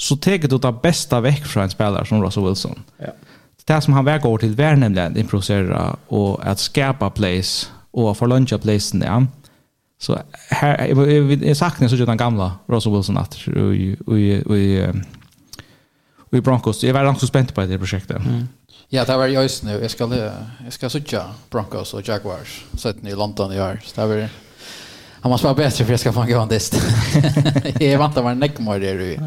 [0.00, 2.82] så teker du det bästa väck från en spelare som Russell Wilson.
[2.98, 3.06] Ja.
[3.64, 8.16] Det som han väg går till är nämligen att improvisera och att skapa plays och
[8.16, 9.02] förluncha playsen.
[9.06, 9.26] Ja.
[9.98, 10.18] Så
[10.50, 14.16] här, jag, jag, jag saknar så den gamla Russell Wilson att i, i,
[14.56, 14.92] i,
[16.30, 16.84] i Broncos.
[16.84, 18.16] Jag var ganska spänd på det projektet.
[18.16, 18.48] Mm.
[18.88, 19.78] Ja, det var i Øysen nu.
[19.82, 20.16] Jag ska,
[20.64, 22.64] jag ska söka Broncos och Jaguars.
[22.78, 23.80] Sett i London i år.
[23.84, 24.28] Så det var...
[25.20, 26.74] Han måste vara bättre för jag ska få en grandist.
[27.80, 29.18] jag väntar att vara en neckmördare i.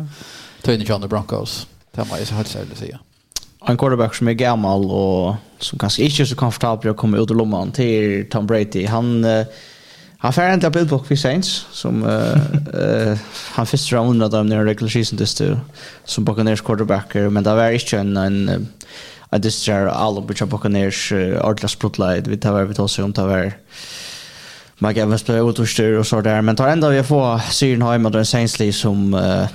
[0.63, 1.67] Tony in i John Broncos.
[1.91, 2.99] Det må jag så helt ärligt säga.
[3.67, 7.31] En quarterback som är gammal och som kanske inte är så komfortabel att komma ut
[7.31, 8.85] ur lomman till Tom Brady.
[8.85, 9.25] Han
[10.17, 13.17] han får inte bild på Saints som uh,
[13.51, 15.59] han första roundan av den regular season this too
[16.05, 18.67] som Buccaneers quarterbacker men det var inte en, en
[19.29, 23.51] Jag distrar alla på Buccaneers ordla spotlight, vi tar vi tar sig om tar vi
[24.77, 28.25] Mike Evans blev utstyr och så där men tar ändå vi får Syrenheim och den
[28.25, 29.47] Saints som uh,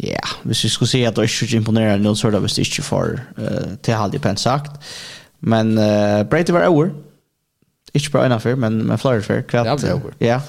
[0.00, 2.82] Ja, hvis vi skulle si at det ikke imponerende noen sort av hvis det ikke
[2.86, 4.80] får uh, til halde pent sagt.
[5.40, 6.90] Men uh, Brady var over.
[7.94, 9.42] Ikke bra innenfor, men, men flere før.
[9.52, 10.16] Ja, det var over.
[10.20, 10.40] Ja.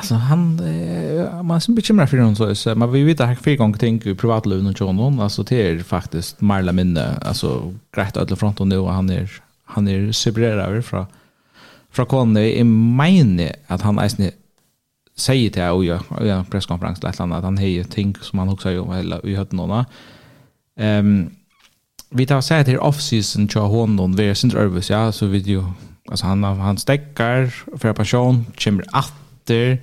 [0.00, 3.56] Alltså han eh, man som bekymrar för någon så så man vi vet att fyra
[3.56, 8.60] gånger tänker privatlön och sånt alltså det är faktiskt Marla minne alltså grejt att front
[8.60, 9.30] och nu han är
[9.64, 11.06] han är separerad från
[11.92, 14.30] från konen i mine att han är
[15.20, 17.44] säger till och jag och jag presskonferens eller annat.
[17.44, 19.84] Han hejer ting som han också gör eller vi hade någon
[20.76, 21.30] ehm
[22.10, 25.38] vi tar sig till off season tror hon någon vi sin över ja så vi
[25.38, 25.64] ju
[26.10, 29.78] alltså han han stäcker för passion kommer åter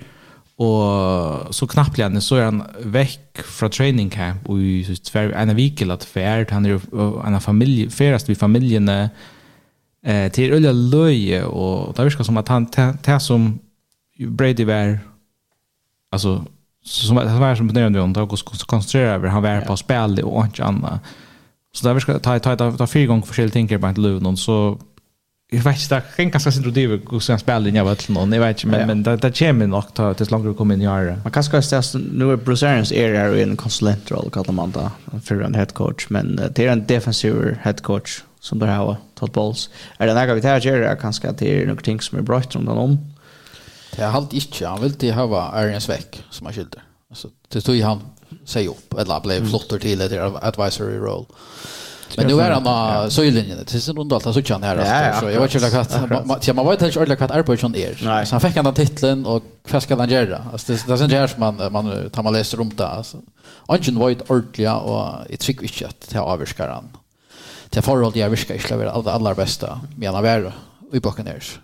[0.55, 5.55] och så knappt igen så är han veck från training camp och i tvär en
[5.55, 6.51] vecka att färd.
[6.51, 12.37] Han är en familj färast vi familjen eh till öliga löje och det verkar som
[12.37, 12.67] att han
[13.03, 13.59] det som
[14.19, 14.99] Brady var
[16.11, 16.45] alltså
[16.83, 20.63] som det var som när han tog och över han var på spel och inte
[20.63, 21.01] annat.
[21.73, 24.77] Så där vi ska ta ta ta fyra gånger förskäl tänker på inte Luton så
[25.49, 28.35] jag vet inte, det kan kanske inte driva hur ska spela in jag vet inte,
[28.35, 30.81] jag vet inte, men, men det, det kommer nog ta tills långt du kommer in
[30.81, 31.23] i året.
[31.23, 34.91] Man kan ska säga nu är Bruce Arians är i en konsulentroll, kallar man det,
[35.23, 39.31] för en head coach, men det är en defensiv head coach som där har Todd
[39.31, 39.69] Bowles.
[39.97, 42.41] Är det något vi tar göra kanske att det är något ting som är bra
[42.41, 42.97] runt om?
[43.95, 44.67] Det är halt inte.
[44.67, 46.83] Han vill till hava Arians veck som han skilder.
[47.09, 48.01] Alltså det tog han
[48.45, 51.25] sig upp eller blev flottor till det advisory role.
[52.17, 53.57] Men nu är han på söjlinjen.
[53.57, 56.81] Det är runt allt så kan här Ja, Så jag vet inte vad man vet
[56.81, 58.25] inte ordentligt vad Arpation är.
[58.25, 60.45] Så han fick han den titeln och vad ska han göra?
[60.51, 63.17] Alltså det är sånt här som man man tar man läser runt där alltså.
[63.67, 66.89] Ungen var ett ordentligt och ett trick vi kött till avskärran.
[67.69, 69.79] Det förhållandet jag viskar skulle vara det allra bästa
[70.13, 70.51] han väl
[70.93, 71.59] i Buccaneers.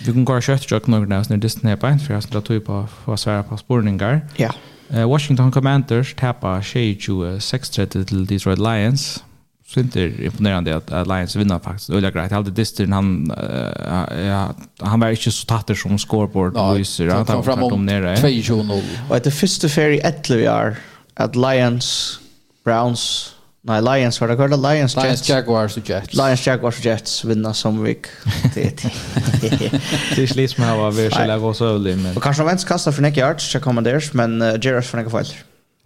[0.00, 2.60] Vi kan gå og kjøtt kjøtt noen av sånne Disney på for jeg har ta
[2.66, 4.22] på å svære på spårningar.
[4.38, 4.50] Ja.
[4.90, 9.22] Eh Washington Commanders tappa 26-30 till Detroit Lions.
[9.66, 11.90] Så inte imponerande att, att Lions vinner faktiskt.
[11.90, 12.32] Ulla grejt.
[12.32, 17.08] hade Distin, han, uh, ja, han var inte så tatter som scoreboard no, lyser.
[17.08, 18.82] Han kom fram om 2-0.
[19.08, 20.76] Och det första färg ett vi är
[21.14, 22.20] att Lions,
[22.64, 23.34] Browns,
[23.64, 24.48] Nej, Lions var det kvar.
[24.48, 25.28] Lions, Lions Jets.
[25.28, 26.14] Jaguars och Jets.
[26.14, 28.06] Lions, Jaguars och Jets vinner som vik.
[28.54, 31.98] Det är inte liksom här var vi skulle gå så övrigt.
[31.98, 32.16] Men...
[32.16, 34.98] Och kanske de vänts kastar för Nicky Arts, så kommer deras, men uh, Gerrard för
[34.98, 35.36] Nicky Feiler.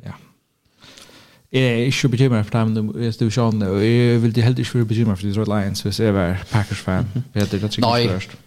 [0.04, 0.12] Ja.
[1.50, 5.18] Jag är inte bekymrad för dem i divisionen och jag vill helt inte vara bekymrad
[5.18, 7.06] för Detroit Lions hvis jag var Packers-fan.
[7.32, 7.46] Nej,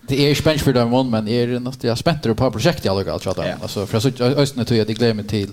[0.07, 3.15] det är spänt för dem men är det något jag spänner på projektet jag lukar
[3.15, 3.87] att prata om.
[3.87, 5.49] För jag har östnet att jag glömmer till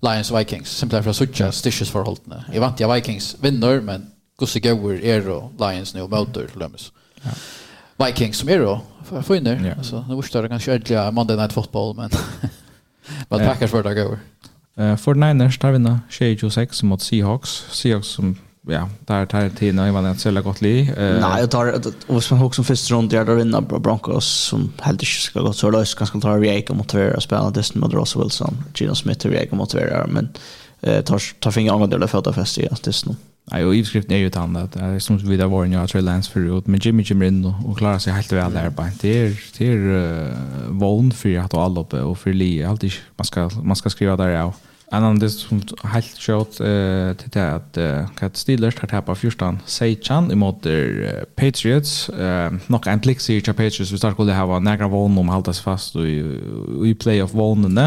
[0.00, 2.44] Lions Vikings, simpelthen for å suttje styrkesforholdene.
[2.52, 4.08] Jeg vant jeg Vikings vinner, men
[4.40, 6.88] gusse gauer er og Lions nu møter til.
[7.24, 7.34] Ja.
[8.00, 9.60] Vikings som er og finner.
[9.60, 9.76] Ja.
[9.76, 12.14] Altså, nå vurste det kanskje ødelig Monday Night Football, men,
[13.30, 14.22] men Packers for det gauer.
[14.80, 17.66] Uh, for Niners tar vinna 26 mot Seahawks.
[17.76, 18.36] Seahawks som
[18.68, 20.92] ja, där tar tiden och man inte så gott li.
[20.96, 25.40] Nej, jag tar och som också första rond där på Broncos som helt inte ska
[25.40, 28.94] gå så lös kanske tar vi Eka mot Vera spela Destin mot Russell Wilson, Gino
[28.94, 30.28] Smith och Eka mot Vera men
[30.80, 33.16] eh tar tar finger angående det för fest i att Destin.
[33.52, 34.72] Nej, och ivskriften är ju ett annat.
[34.72, 37.44] Det är som vi där var när jag tror Lance förut, men Jimmy Jimmy in
[37.44, 38.88] och klarar sig helt väl där på.
[39.00, 40.34] Det är det är
[40.68, 44.28] vån för att alla uppe och för Lee alltid man ska man ska skriva där
[44.28, 44.52] ja.
[44.90, 45.60] En annan det som
[45.92, 52.08] helt kjøtt uh, til det at uh, Steelers har tappet 14 Seichan imot uh, Patriots.
[52.10, 53.92] Uh, nok en klikk sier til Patriots.
[53.92, 56.18] Vi starter skulle ha nægra vågen om halta seg fast i,
[56.90, 57.86] i playoff-vågnene.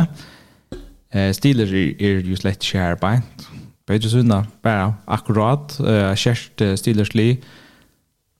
[1.11, 3.49] Uh, Steelers er, er jo slett kjærbeint.
[3.83, 5.75] Patriots vinner bare akkurat.
[5.83, 7.33] Uh, Kjærst uh, Steelers li.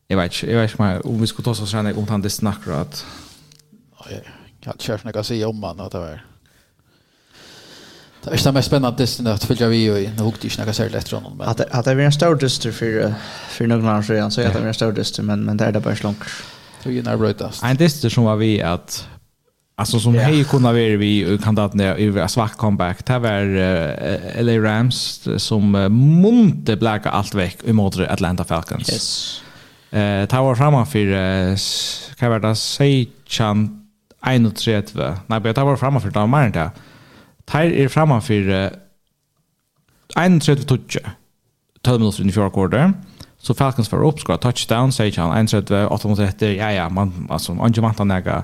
[0.09, 2.31] Jeg vet ikke, jeg vet ikke om vi skulle ta oss sånn om han det
[2.31, 3.03] snakker at...
[4.07, 4.23] Jeg
[4.63, 6.29] kan ikke kjørst noe å si om han at det var...
[8.23, 10.73] Det är inte mest spännande distan att följa vi och nu hugg det inte några
[10.73, 11.41] särskilt efter honom.
[11.41, 13.13] Att det blir en stor dyster för,
[13.49, 15.79] för någon annan sedan så är det en stor dyster, men, men det är det
[15.79, 16.17] bara slunk.
[16.83, 17.63] Det är ju nerbrötast.
[17.63, 19.07] En dyster som var vi att
[19.75, 20.25] Alltså som yeah.
[20.25, 23.05] hej kunna vara vi kandidaterna i en svart comeback.
[23.05, 28.89] Det var uh, LA Rams som uh, munte bläka allt väck emot Atlanta Falcons.
[28.89, 29.41] Yes.
[29.91, 31.57] Eh, uh, det var framför uh,
[32.17, 33.79] kan vara det 16
[34.55, 34.95] 31.
[35.27, 36.71] Nej, men ta var framför det var mer än det.
[37.53, 38.71] Her er framfor uh,
[40.17, 40.97] 31 touch.
[41.83, 42.93] 12 minutter i fjerde kvarter.
[43.43, 45.47] Så Falcons får opp, skår touchdown, sier ikke han.
[45.47, 48.43] 31, 8 ja, ja, man, altså, man ikke vant han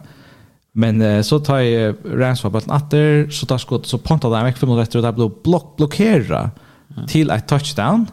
[0.73, 4.45] Men uh, så tar jeg Rams var bøtten atter, så tar skott, så pontet han
[4.45, 6.51] vekk 5 minutter etter, og det ble blok blokkeret
[6.97, 7.07] mm.
[7.07, 8.09] til et touchdown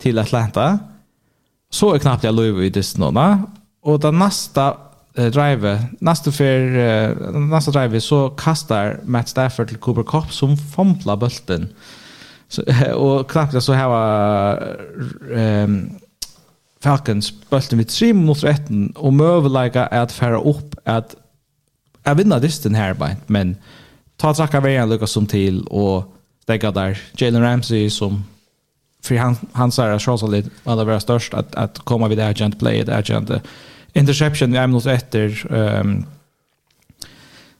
[0.00, 0.78] til Atlanta.
[1.70, 3.10] Så er knappt jeg lov i disse nå,
[3.84, 4.70] og det neste
[5.22, 11.68] drive nästa för nästa drive så kastar Matt Stafford till Cooper Cup som famlar bulten.
[12.48, 12.62] Så
[12.94, 14.76] och knappt så här
[15.34, 15.90] ehm
[16.80, 21.16] Falcons bulten vid 3 mot 13 och möjliga att färra upp att
[22.02, 23.56] jag vinner distan här bara men
[24.16, 28.24] ta tacka vägen Lucas som till och stäcka där Jalen Ramsey som
[29.02, 32.20] för han han sa att Charles har lite alla vara störst att att komma vid
[32.20, 33.30] agent play agent
[33.98, 36.06] interception vi er efter ehm um,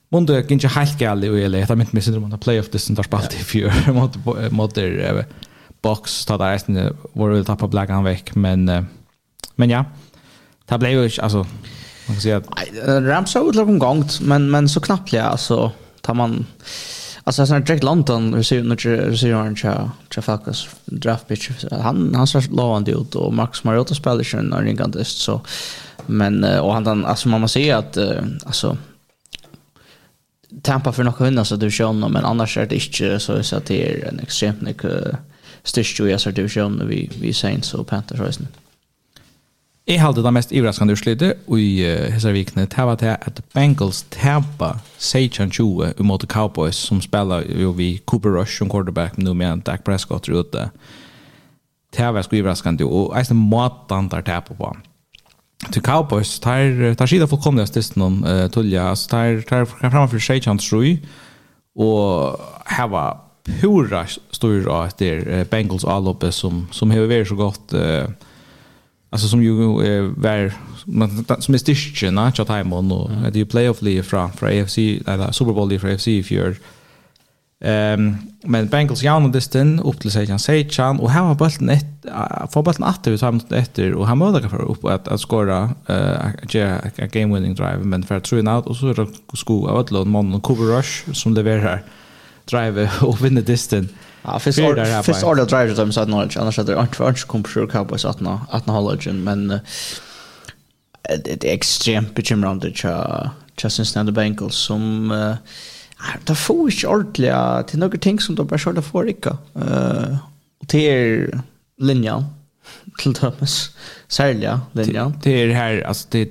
[0.09, 3.05] Munde gikk ikke helt gale i ULE, jeg myndte meg sindrom att playoff distance har
[3.05, 4.15] spalt i fjör mot,
[4.51, 5.19] mot uh,
[5.85, 8.83] box, ta där resten, det vi tappet Black han veck men, uh,
[9.55, 9.85] men ja,
[10.65, 11.21] det blev ju inte...
[11.21, 11.37] Alltså,
[12.07, 12.49] man kan säga att...
[12.55, 15.23] Nej, Rams har utlagt omgangt, men, men så knappt ja.
[15.23, 15.71] Alltså,
[16.01, 16.45] tar man...
[17.23, 23.15] Alltså sen Jack London receivern tja tja Falcons draft pitch han han ser lovande ut
[23.15, 25.41] och Max Mariota spelar ju en ringandist så
[26.09, 27.97] Men och han alltså man måste säga att
[28.45, 28.77] alltså
[30.61, 33.55] Tampa för några hundra så du kör honom men annars är det inte så så
[33.55, 35.15] att det är en extremt mycket
[35.63, 38.47] styrst ju jag så du kör honom vi vi Saints och Panthers rösten.
[39.85, 44.79] Jag hade det mest överraskande utslutet och i Hesarvikne det var det att Bengals Tampa
[44.97, 49.83] Sachan 20 mot Cowboys som spelar ju vi Cooper Rush som quarterback nu med Dak
[49.83, 50.69] Prescott ute.
[51.97, 54.77] Det var sgu överraskande och alltså matan där tappa på
[55.67, 60.41] til Cowboys tar tar skida fullkomliga stist någon eh tulja alltså tar tar framför sig
[60.41, 60.97] chans tror
[61.75, 63.17] och hava
[63.61, 68.09] pura stor av där Bengals all som som har varit så godt eh
[69.11, 70.53] alltså som ju eh, var
[71.41, 74.77] som är styrken att ta hem och det är ju playoff league från från AFC
[74.77, 76.55] eller Super Bowl league från AFC i fjärde
[77.61, 82.05] Ehm men Bengals jauna distin upp till Sejan Sejan och här var bollen ett
[82.51, 87.07] får bollen åter ut framåt efter och han möter för upp att att skora eh
[87.11, 89.07] game winning drive men för through and out och så är det
[89.37, 91.83] sko av ett lån man cover rush som levererar här
[92.45, 93.89] drive och vinner distin.
[94.21, 94.59] Ja, först
[95.03, 98.41] först order drive som sa knowledge annars hade det inte varit kompression Cowboys att nå
[98.49, 99.59] att nå hålla men
[101.23, 105.35] det är extremt bekymrande tja tja Cincinnati Bengals som uh,
[106.27, 107.31] det får ikke ordentlig
[107.67, 109.35] till noen ting som du bare selv får ikke.
[109.55, 110.19] Uh,
[110.61, 111.29] og til
[111.79, 112.27] linjen,
[112.99, 113.71] til dømes,
[114.07, 115.15] særlig linjen.
[115.23, 116.29] Det er her, altså det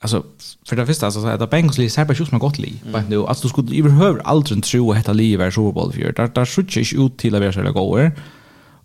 [0.00, 0.22] Alltså
[0.68, 2.74] för det första så att Bengals Lee ser på sjukt man gott li.
[2.92, 6.12] Men nu alltså du skulle överhuvud aldrig tro att detta Lee är så ball för.
[6.12, 8.12] Där där skulle ju ut till att vara så där går.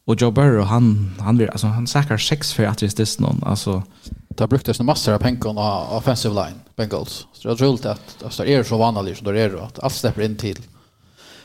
[0.06, 3.44] Och Joe Burrow han han blir alltså han säkrar sex för att det är någon
[3.46, 3.84] alltså
[4.28, 7.28] där bruktes det massor av pengar av offensive line Bengals.
[7.34, 9.94] Så det är roligt att alltså är så vanligt så då är det att allt
[9.94, 10.58] släpper in till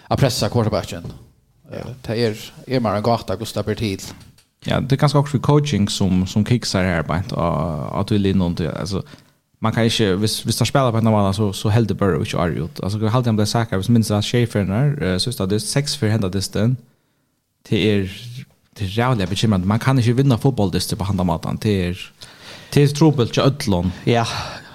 [0.08, 1.04] att pressa quarterbacken.
[1.72, 1.78] Ja.
[2.02, 4.00] Det är är mer en gata att släpper till.
[4.64, 7.32] Ja, det är ganska också coaching som som kicksar här på att
[8.00, 9.02] att du linner inte alltså
[9.58, 12.20] man kan inte hvis hvis du spelar på en annan så så helt det Burrow
[12.20, 12.80] inte är gjort.
[12.80, 16.08] Alltså jag hade han blev säker hvis minst att Schaefer när så det 6 för
[16.08, 16.76] hända distan
[17.62, 18.10] till er
[18.78, 19.66] det är rævlig bekymrende.
[19.66, 21.58] Man kan ikke vinne fotballdyster på handa matan.
[21.62, 21.94] Det er,
[22.74, 23.92] det er trobult till Ødlån.
[24.06, 24.24] Ja,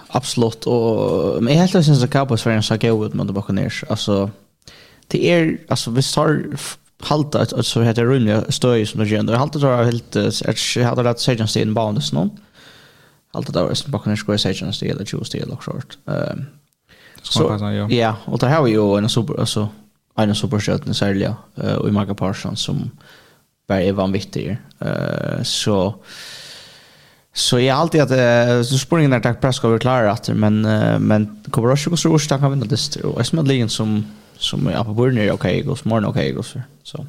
[0.09, 0.67] absolut.
[0.67, 3.83] Och, men jag helt syns att Cowboys var en sak jeg ut med det Buccaneers.
[3.89, 4.29] Alltså,
[5.07, 6.43] det är, alltså, vi tar
[7.03, 9.23] halta ett så heter rymliga stöj som det gör.
[9.23, 10.15] Det halta tar helt
[10.75, 12.29] jag hade rätt sägen stegen bounds någon.
[13.33, 15.97] Halta där är bakom square sägen stegen eller choose stegen och short.
[16.07, 16.45] Ehm
[17.21, 17.57] så
[17.89, 19.69] ja, och det här var ju en super alltså
[20.15, 21.35] en superstjärna särskilt
[21.79, 22.91] och i Maga Parsons som
[23.71, 24.57] var är vanvittig.
[24.79, 25.95] Eh så
[27.33, 30.99] så jag alltid att uh, så spåringen där tack press över klara att men uh,
[30.99, 34.05] men kommer också så orsak kan vinna det och är som som
[34.37, 36.45] som är på början okej okay, går smart okej okay, går
[36.83, 37.05] så.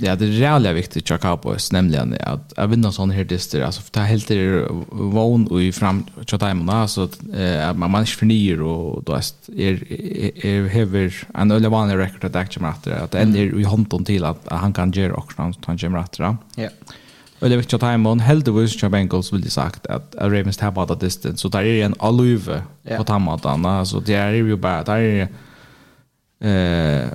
[0.00, 3.60] Ja, det är jävligt viktigt att Cowboys nämligen att att vinna sån här dister.
[3.62, 8.06] alltså för det helt är vån och i fram chat timen, alltså att man man
[8.06, 9.22] förnyar och då är
[9.56, 14.24] är hever en eller vanlig record att action matter att det är i handen till
[14.24, 16.36] att han kan göra också han kommer göra.
[16.54, 16.68] Ja.
[17.40, 20.92] Och det viktigt att time on helt det så Bengals vill sagt att Ravens tappar
[20.92, 22.62] att distance så där är en aluve
[22.96, 25.28] på tamatan alltså det är ju bara där är
[26.40, 27.08] eh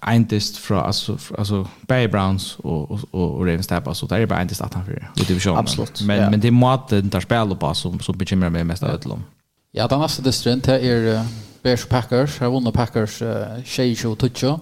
[0.00, 4.26] en dist fra alltså alltså Bay Browns och och och Ravens Tappa, så där är
[4.26, 5.58] bara dist att han för i divisionen.
[5.58, 6.02] Absolut.
[6.02, 6.30] Men ja.
[6.30, 9.24] men det måste inte spela på som som bekymrar mig mest av allom.
[9.72, 11.24] Ja, den nästa distrint här är
[11.62, 12.38] Bears Packers.
[12.38, 14.58] Här vinner Packers uh, 20 toucho.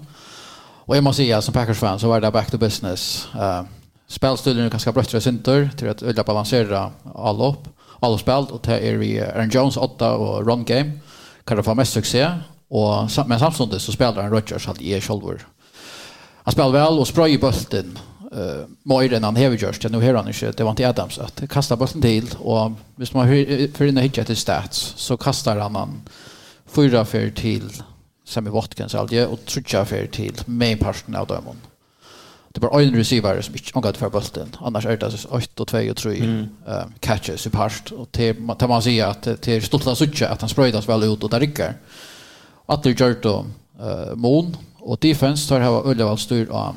[0.58, 3.28] Och jag måste säga som Packers fan så var det back to business.
[3.34, 3.62] Eh uh,
[4.08, 7.68] spelstilen är ganska bröttra synter till att ölla balansera allop.
[8.00, 10.90] Allop spel och det är vi Aaron Jones 8 och run game.
[11.44, 12.30] Kan det få mest succé
[12.68, 15.44] Och men samtidigt så spelar han Rodgers att är själv.
[16.46, 17.98] Han spelar väl och spröjer bulten
[18.32, 21.42] eh Moiren han har gjort Ja, nu här han inte det var inte Adams att
[21.48, 23.26] kasta bollen till och hvis man
[23.74, 26.00] för inne hittar till stats så kastar han han
[26.66, 27.70] fyra för till
[28.26, 31.56] Sammy Watkins alltid och trutcha för till main parten av dem.
[32.52, 35.78] Det var en receiver som inte angått för bollen annars är det 8 och 2
[35.90, 36.40] och 3 mm.
[36.68, 38.34] uh, catches i part och till
[38.68, 41.64] man säger att det är stort att han spröjdas väl ut och där rycker.
[41.68, 41.78] Mm
[42.66, 43.44] att det gör då
[43.80, 46.76] uh, mån, och defense tar hava Ullevall styr av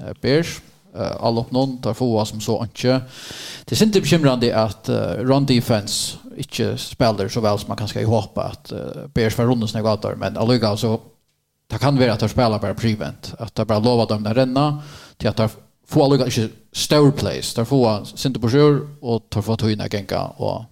[0.00, 0.60] uh, Bears.
[0.96, 3.00] Uh, all upp någon tar få som så ikke.
[3.64, 8.04] Det är inte bekymrande att uh, run defense inte spelar så väl som man kanske
[8.04, 11.00] håper att uh, Bears var rundt snägg av men alluga så
[11.70, 14.82] det kan vara att de spelar bara prevent, att de bara lovar dem att renna
[15.16, 15.48] till att de
[15.86, 20.22] får alluga inte stor place de får synte på sjur och tar få tyna genka
[20.22, 20.64] och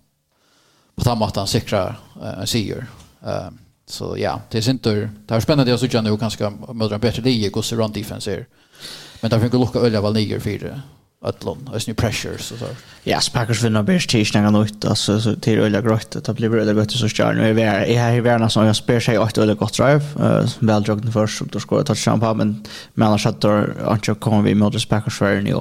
[0.95, 2.87] på den måten en uh, sier.
[3.27, 3.51] uh,
[3.89, 5.11] Så ja, det är synter.
[5.27, 8.47] Det är spännande att se nu kanske möta en bättre liga och run defense här.
[9.21, 10.81] Men där fick lucka öliga väl ligger för det.
[11.21, 12.65] Atlant, det new pressure så så.
[13.03, 16.55] Ja, Packers vinner best tisch när och ut alltså så till öliga grått det blir
[16.55, 19.19] öliga gott så stjärn nu är vi är här i världen som jag spelar sig
[19.19, 20.03] åt öliga gott drive.
[20.59, 22.65] väl drog den först och då skorar touchdown på men
[22.95, 25.61] men annars att då Ancho kommer vi mot Packers för nu.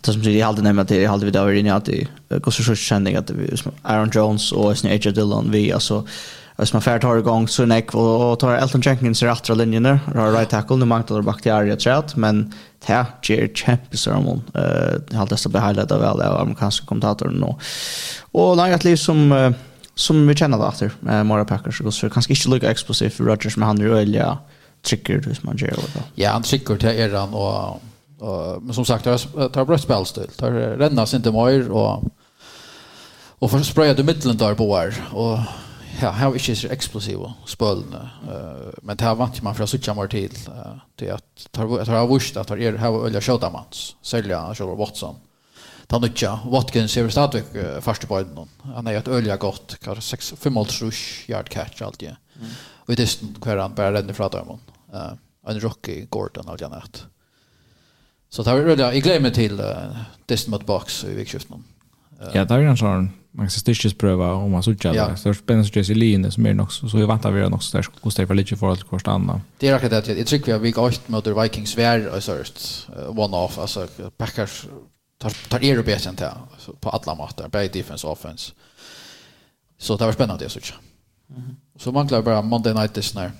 [0.00, 2.74] Det som det hade nämnt det hade vi där inne att det går så så
[2.74, 3.30] känning att
[3.82, 6.06] Aaron Jones och Snake Dillon vi alltså
[6.58, 9.82] Hvis man färd har igång så näck och, og tar Elton Jenkins i rättra linjen
[9.82, 10.00] där.
[10.14, 12.52] Har right tackle, nu manglar Bakhtiari ett träd, men
[12.86, 14.42] det här ger kämpesermon.
[14.56, 17.42] Uh, jag har dessa blir highlightad väl av amerikanska kommentatorn.
[17.42, 17.60] Och,
[18.32, 19.32] och nej, et liv som...
[19.32, 19.52] Uh,
[19.98, 23.26] som vi kjenner det etter, eh, Mara Packers så det kanskje ikke lykke explosivt for
[23.26, 24.38] Rodgers men han är öliga
[24.86, 26.02] trykker, hvis man gjør det.
[26.14, 27.80] Ja, han trykker til eran og,
[28.62, 30.30] men som sagt tar tar bra spelstil.
[30.38, 32.10] Tar rännas inte mer og
[33.40, 34.70] for för sprayade midtelen der på
[35.12, 35.38] och
[35.98, 37.32] här har ikke så explosiva
[38.22, 40.30] Uh, men det har vant man fra att mer til.
[40.48, 44.74] Uh, det at, jeg tar av vurst at det här öliga skjuta mans sälja själva
[44.74, 45.16] Watson
[45.88, 48.46] ta nutja Watkins er stadig uh, første på øyne.
[48.74, 52.50] han är ett öliga gott kanske 6 5 rush yard catch alt det Mm.
[52.86, 54.58] Og i distan hver han bara den från dem
[55.48, 57.06] en rookie, Gordon alt det.
[58.30, 59.96] så det tar vi Jeg gleder meg til uh,
[60.28, 61.64] distan mot box i vikskiften.
[62.20, 65.16] Uh, Ja, det er en sånn man ska stitchespröva om man såg det.
[65.16, 67.86] Så spännande så det linje som är nog så vi väntar vi nog så där
[68.02, 69.40] hur för lite för att kosta andra.
[69.58, 72.36] Det är rätt att jag tycker vi har gått mot Vikings vär och så
[73.08, 74.66] one off alltså Packers
[75.18, 76.32] tar tar er bättre inte
[76.80, 78.52] på alla matcher, både defense offense.
[79.78, 80.62] Så det var spännande det såg.
[81.36, 81.56] Mm.
[81.76, 83.32] Så man klarar bara Monday night this när.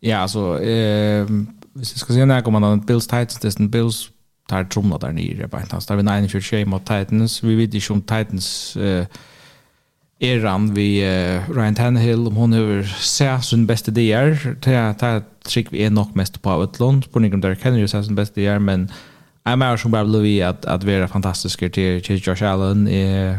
[0.00, 1.26] Ja, alltså eh
[1.78, 4.10] hvis ska se när kommer man Bills Titans det Bills
[4.48, 5.90] tar tromna där nere på en tas.
[5.90, 7.42] Vi nine för shame mot Titans.
[7.42, 9.06] Vi vet ju om Titans eh
[10.18, 15.66] eran vi uh, Ryan Tannehill om hon över ser sin bästa DR ta ta trick
[15.70, 18.58] vi är nog mest på utland på någon där kan ju säga sin bästa DR
[18.58, 18.90] men
[19.44, 23.38] I'm out som bara Louis att att vara fantastisk till till Josh Allen eh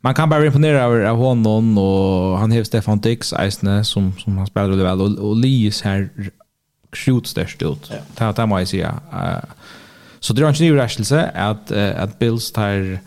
[0.00, 4.38] man kan bara imponera över av honom och han har Stefan Dix Eisne som som
[4.38, 6.10] han spelar väldigt väl och, och Lee ser
[6.90, 7.90] krutstörst ut.
[7.90, 7.96] Ja.
[8.14, 9.00] Ta ta mig säga.
[9.12, 9.57] Eh
[10.20, 10.68] Så det er ikke en
[11.34, 12.98] att uh, att Bills tar,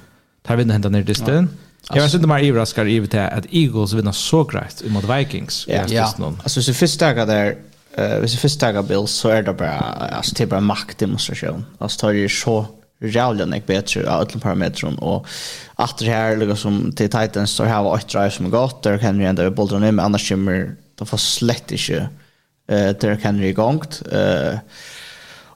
[0.47, 1.49] tar vinna hända ner distan.
[1.89, 1.95] Ja.
[1.95, 5.65] Jag vet inte mer överraskar i det att Eagles vinner så grejt mot Vikings.
[5.67, 6.13] Ja, ja.
[6.43, 7.55] alltså hvis vi först tagar där
[7.97, 9.79] eh hvis vi först tagar Bills så är det bara
[10.17, 11.65] alltså det är bara maktdemonstration.
[11.77, 12.65] Alltså tar ju så
[13.01, 15.27] jävla nek bättre av alla parametrar och
[15.75, 19.19] att det här liksom som till Titans så har åtta drive som gått där kan
[19.19, 22.07] vi ändå bollen ner med annars kommer de får slett inte
[22.67, 24.59] eh där kan vi gångt eh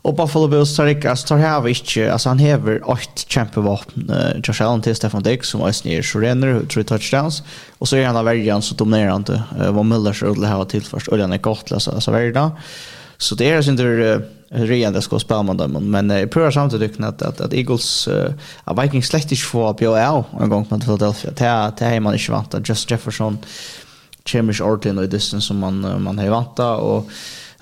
[0.06, 4.42] Och Buffalo Bills tar inte, alltså tar här inte, alltså han häver åtta kämpevapen, uh,
[4.44, 7.44] Josh Allen till Stefan Diggs som är ner så renner, tre touchdowns,
[7.78, 10.44] och så är han av värjan så dominerar han inte, uh, vad Müller så vill
[10.44, 12.52] ha till först, och han är gott, alltså, alltså värjan.
[13.18, 16.52] Så det är alltså inte uh, reende ska spela med dem, men uh, jag prövar
[16.52, 18.32] samtidigt att, att, att Eagles, uh,
[18.64, 22.32] att Vikings slett inte får BOL en gång mot Philadelphia, det det är man inte
[22.32, 23.38] vant, att Just Jefferson
[24.32, 27.10] kommer inte ordentligt i distance som man, uh, man har vant, och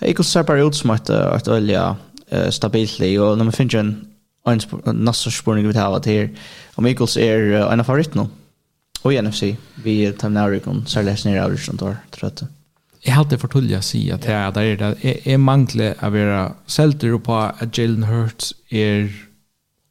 [0.02, 1.96] Eagles ser bara ut som att, att ölja
[2.34, 3.94] uh, stabilt li og når man finner en
[4.46, 4.62] en
[4.96, 6.30] nästa spårning vi har här
[6.76, 8.28] om Eagles är uh, en av favoriterna
[9.02, 9.44] och i NFC
[9.84, 12.48] vi tar när ikon så läs ner av Ryssland då tror jag
[13.02, 17.18] Jag har alltid förtulja sig att det där är det är mangle av era sälter
[17.18, 19.14] på att Jalen Hurts är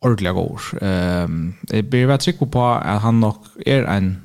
[0.00, 0.58] ordentligt god.
[0.82, 3.36] Ehm det blir väl tryck på att han nog
[3.66, 4.16] är en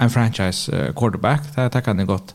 [0.00, 1.40] en franchise quarterback.
[1.54, 2.34] Det här kan det gott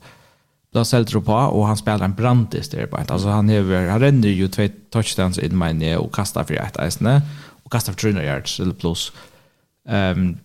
[0.75, 2.97] då säljer på och han spelar en brandist där på.
[2.97, 6.87] Alltså han är han ränner ju två touchdowns in mine knee och kastar för ett
[6.87, 7.21] isne
[7.63, 9.11] och kastar för 300 yards eller plus.
[9.89, 10.37] Ehm um,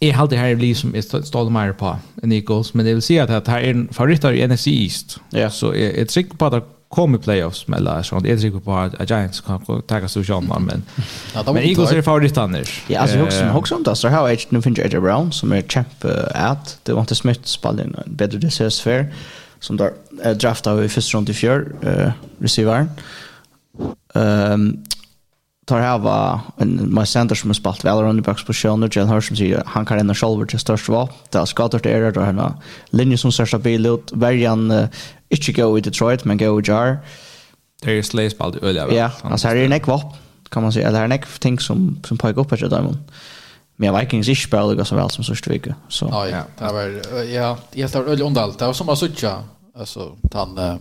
[0.00, 3.02] är halt det här blir som är stod mer på en Eagles men det vill
[3.02, 5.20] säga att här är en favorit i NFC East.
[5.30, 5.50] Ja.
[5.50, 8.26] Så är ett sikt på att kom i playoffs med alla sånt.
[8.26, 10.24] Jag tycker på att Giants kan ta sig ur
[10.60, 10.82] men
[11.46, 12.82] men Eagles är favorit annars.
[12.86, 15.52] Ja, alltså jag också också om det så här är nu finns Edge Brown som
[15.52, 19.14] är champ at det var inte Smith spallen en bättre reservsfär
[19.60, 19.92] som där
[20.34, 22.90] draftade i första rundan i fjör eh receivern.
[24.14, 24.84] Ehm
[25.70, 28.96] tar här var en my center som har spalt väl under backs på Sean och
[28.96, 31.08] Jan Hurst som säger han kan ändå shoulder till störst val.
[31.30, 32.54] Det har skadat det är då henne
[32.90, 34.86] linje som ser stabil ut varjan uh,
[35.28, 36.98] inte gå i Detroit men gå i Jar.
[37.82, 38.92] Det är slays på det öliga.
[38.92, 40.12] Ja, alltså här är neck va
[40.48, 42.96] kan man säga eller här är neck ting som som pågår upp här till dem.
[43.76, 45.74] Men Vikings inte spelar lika så väl som första veckan.
[45.88, 48.58] Så ja, ja, det var ja, jag står öl undalt.
[48.58, 49.42] Det var som att söka
[49.78, 50.78] alltså han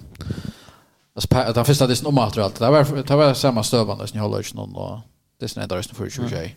[1.15, 2.35] Alltså den första det om allt.
[2.35, 4.99] Det var det var samma stövande som jag håller inte någon och
[5.39, 6.55] det är snädare för 20.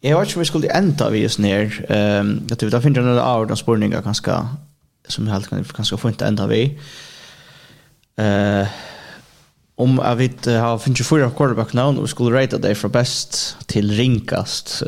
[0.00, 1.86] Jag vet inte vi skulle ända vi just ner.
[1.88, 4.48] Ehm jag tror det finns några av de spårningar ganska
[5.08, 6.78] som helt kan kanske få inte ända vi.
[8.16, 8.66] Eh
[9.78, 13.56] om jag vet har finns fyra quarterback nu och vi skulle rata dig från bäst
[13.66, 14.82] till rinkast.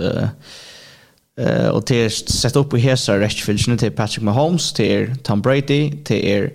[1.40, 6.50] Eh och till sätta upp i hesa rättfilchen till Patrick Mahomes, till Tom Brady, till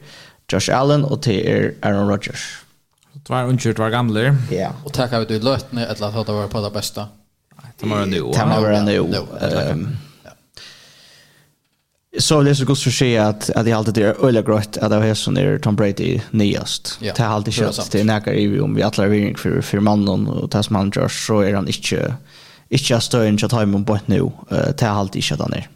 [0.52, 2.44] Josh Allen og det er Aaron Rodgers.
[3.14, 4.38] Det var unkjørt var gamle.
[4.52, 4.72] Ja.
[4.86, 7.06] Og takk av du løtene eller at det var på det beste.
[7.80, 9.08] Det var en Det var en jo.
[12.20, 14.90] Så det är så gott för sig att att det alltid är öliga grått att
[14.90, 17.00] det är så när Tom Brady nyast.
[17.00, 20.52] Det har alltid kört det näka i om vi alla vill för för mannen och
[20.52, 22.16] tas man Josh så är han inte
[22.70, 24.32] inte större att ha honom på nu.
[24.50, 25.68] Det har alltid kört han är.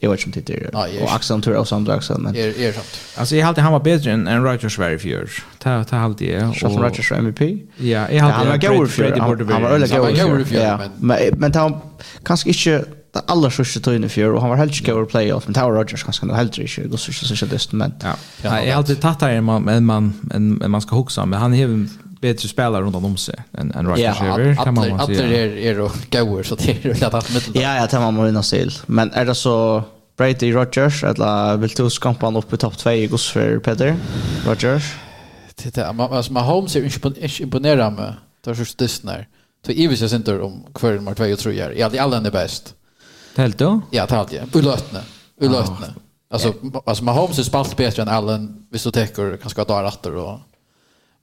[0.00, 2.72] Jag vet inte om det är och Axel tror och Sandra Axel men är är
[2.72, 3.00] sant.
[3.16, 5.30] Alltså jag hade han var bättre än en Roger Sverige för år.
[5.58, 7.40] Ta ta hade jag och Roger Sverige MVP.
[7.76, 9.16] Ja, jag hade han var god för
[9.50, 11.80] han var öliga god för men men han
[12.24, 12.84] kanske inte
[13.14, 16.26] det allra största tiden för och han var helt god playoff men Tower Rogers kanske
[16.26, 18.14] nog helt inte då så så så det men ja.
[18.42, 21.86] Jag har alltid tagit det man men man men man ska huxa men han är
[22.24, 24.96] bättre spelare runt om sig än än right receiver kan man säga.
[24.98, 25.06] Ja,
[25.36, 27.50] är är och goer så det är lätt att mitt.
[27.52, 28.68] Ja, jag tar man måste se.
[28.86, 29.82] Men är det så
[30.16, 33.96] Brady Rogers eller vill du skampa han upp i topp 2 i Gus för Peter
[34.46, 34.94] Rogers?
[35.54, 38.14] Titta, man alltså Mahomes är inte imponerad med.
[38.44, 39.28] Det är just det när.
[39.66, 41.70] Så Ivis jag inte om kvar nummer 2 och 3 är.
[41.70, 42.74] Ja, det alla är bäst.
[43.36, 43.80] Helt då?
[43.90, 44.56] Ja, det hade jag.
[44.56, 45.00] Ulötne.
[45.40, 45.86] Ulötne.
[46.30, 46.54] Alltså
[46.86, 48.66] alltså Mahomes är spalt bättre än Allen.
[48.70, 50.40] Vi så täcker kanske att ha åter och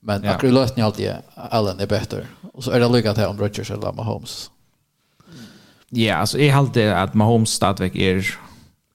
[0.04, 0.32] Men ja.
[0.32, 2.26] akkurat lösningen alltid Allen är bättre.
[2.54, 4.52] Och så är det lyckat här om Rodgers eller Mahomes.
[5.90, 8.36] Ja, alltså jag alltid att Mahomes stadigväck är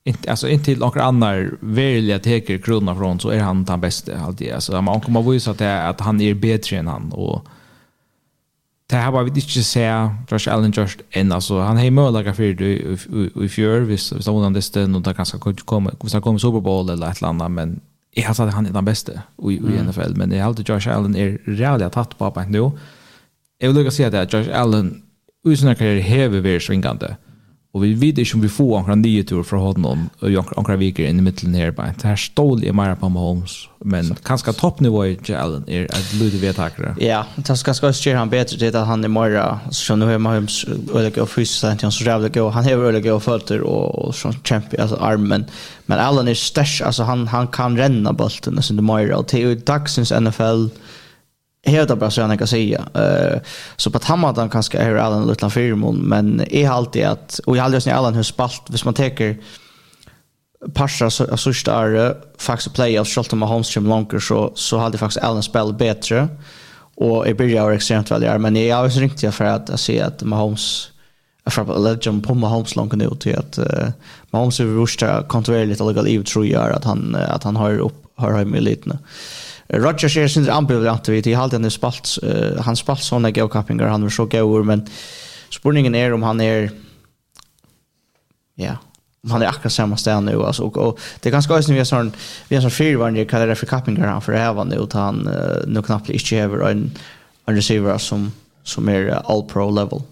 [0.04, 4.20] inte alltså inte till några andra väljer teker krona från så är han den bästa
[4.20, 4.52] alltid.
[4.52, 7.46] Alltså man kommer att visa att att han är bättre än han och
[8.86, 12.42] det här var vi inte se Josh Allen just än alltså han har möjlighet för
[12.42, 16.90] det i fjör visst visst han den stund och det kanske kommer komma Super Bowl
[16.90, 17.80] eller ett annat men
[18.16, 19.88] jeg har sagt at han er den beste i, i mm.
[19.88, 22.70] NFL, men jeg har alltid Josh Allen er reellig tatt på på nå.
[23.60, 25.02] Jeg vil lukke si at Josh Allen,
[25.44, 27.16] usen av karriere, hever vi svingende.
[27.76, 31.06] Och vi vet inte om vi får några nya tur från honom och några veckor
[31.06, 31.94] in i mitten här bara.
[32.02, 33.68] Det här stål är mer på Mahomes.
[33.78, 36.56] Men kanske toppnivå i Jalen är att Ludvig vet.
[36.98, 40.18] Ja, det ska ska styra han bättre till att han är mer så nu är
[40.18, 40.64] Mahomes
[40.94, 42.52] öliga och fysiskt inte han så jävla god.
[42.52, 45.44] Han är öliga och fötter och så champion alltså armen.
[45.86, 49.60] Men Allen är stärsk alltså han han kan ränna bollen nästan det mer och till
[49.60, 50.66] dagsens NFL
[51.66, 52.84] helt bra så jag kan säga.
[52.94, 53.40] Eh
[53.76, 57.82] så på tamma kanske är Allen lite firmon men är alltid att och jag aldrig
[57.82, 59.36] sen Allen hur spalt hvis man tar
[60.74, 65.24] Passa så så starre faktiskt play av Shelton Mahomes som långt så så hade faktiskt
[65.24, 66.28] Allen spel bättre
[66.96, 70.22] och i början var extremt väl men jag har ringt jag för att se att
[70.22, 70.90] Mahomes
[71.44, 73.88] jag får bara lägga på Mahomes långt nu till att uh,
[74.30, 78.06] Mahomes är rusta kontrollerat lite lägga liv tror jag att han att han har upp
[78.16, 78.98] har höjt i lite.
[79.68, 84.10] Roger ser sin ambivalent vi till halten spalt uh, han spalt såna geocappingar han var
[84.10, 84.86] så goer men
[85.50, 86.70] spurningen är om han är
[88.54, 88.76] ja
[89.24, 91.78] om han är akkurat samma ställe nu alltså och, och det är ganska ösn vi
[91.78, 92.12] har sån
[92.48, 95.82] vi har sån fyrvarnje kallar det för cappingar han för hävande utan han uh, nu
[95.82, 96.90] knappt inte över en
[97.46, 98.32] en receiver som
[98.62, 100.02] som är uh, all pro level.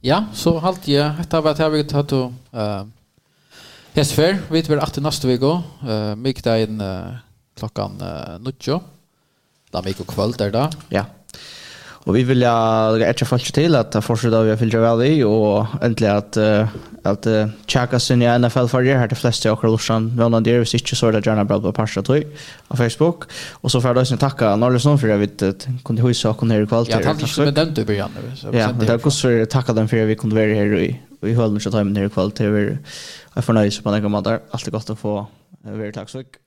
[0.00, 2.84] Ja, så halt jag detta var det vi tog eh
[3.96, 4.38] Yes, fair.
[4.50, 5.62] Vi vet väl att nästa vecka.
[5.88, 6.80] Eh, mycket där en
[7.54, 8.80] klockan uh, nuttjo.
[9.70, 10.70] Da vi går kvöld där då.
[10.88, 11.04] Ja.
[12.06, 15.66] Och vi vill ja lägga ett fall till att fortsätta vi fyllt väl i och
[15.82, 16.66] äntligen att uh,
[17.02, 20.40] att uh, checka sin i NFL för det här de flesta och Lucian väl när
[20.40, 22.24] det är inte så där gärna bra på passa tog
[22.68, 25.28] på Facebook och så för då sen tacka Norrlösson för det vi
[25.84, 26.88] kunde husa och kunde här kvalt.
[26.88, 28.58] Ja, tack så mycket den du börjar nu.
[28.58, 31.60] Ja, det går så tacka dem för att vi kunde vara här i vi höllen
[31.60, 32.78] så tar vi ner till över.
[33.34, 34.40] Jag förnöjs på några månader.
[34.50, 35.26] Allt är gott att få.
[35.62, 36.43] Väldigt tack så mycket.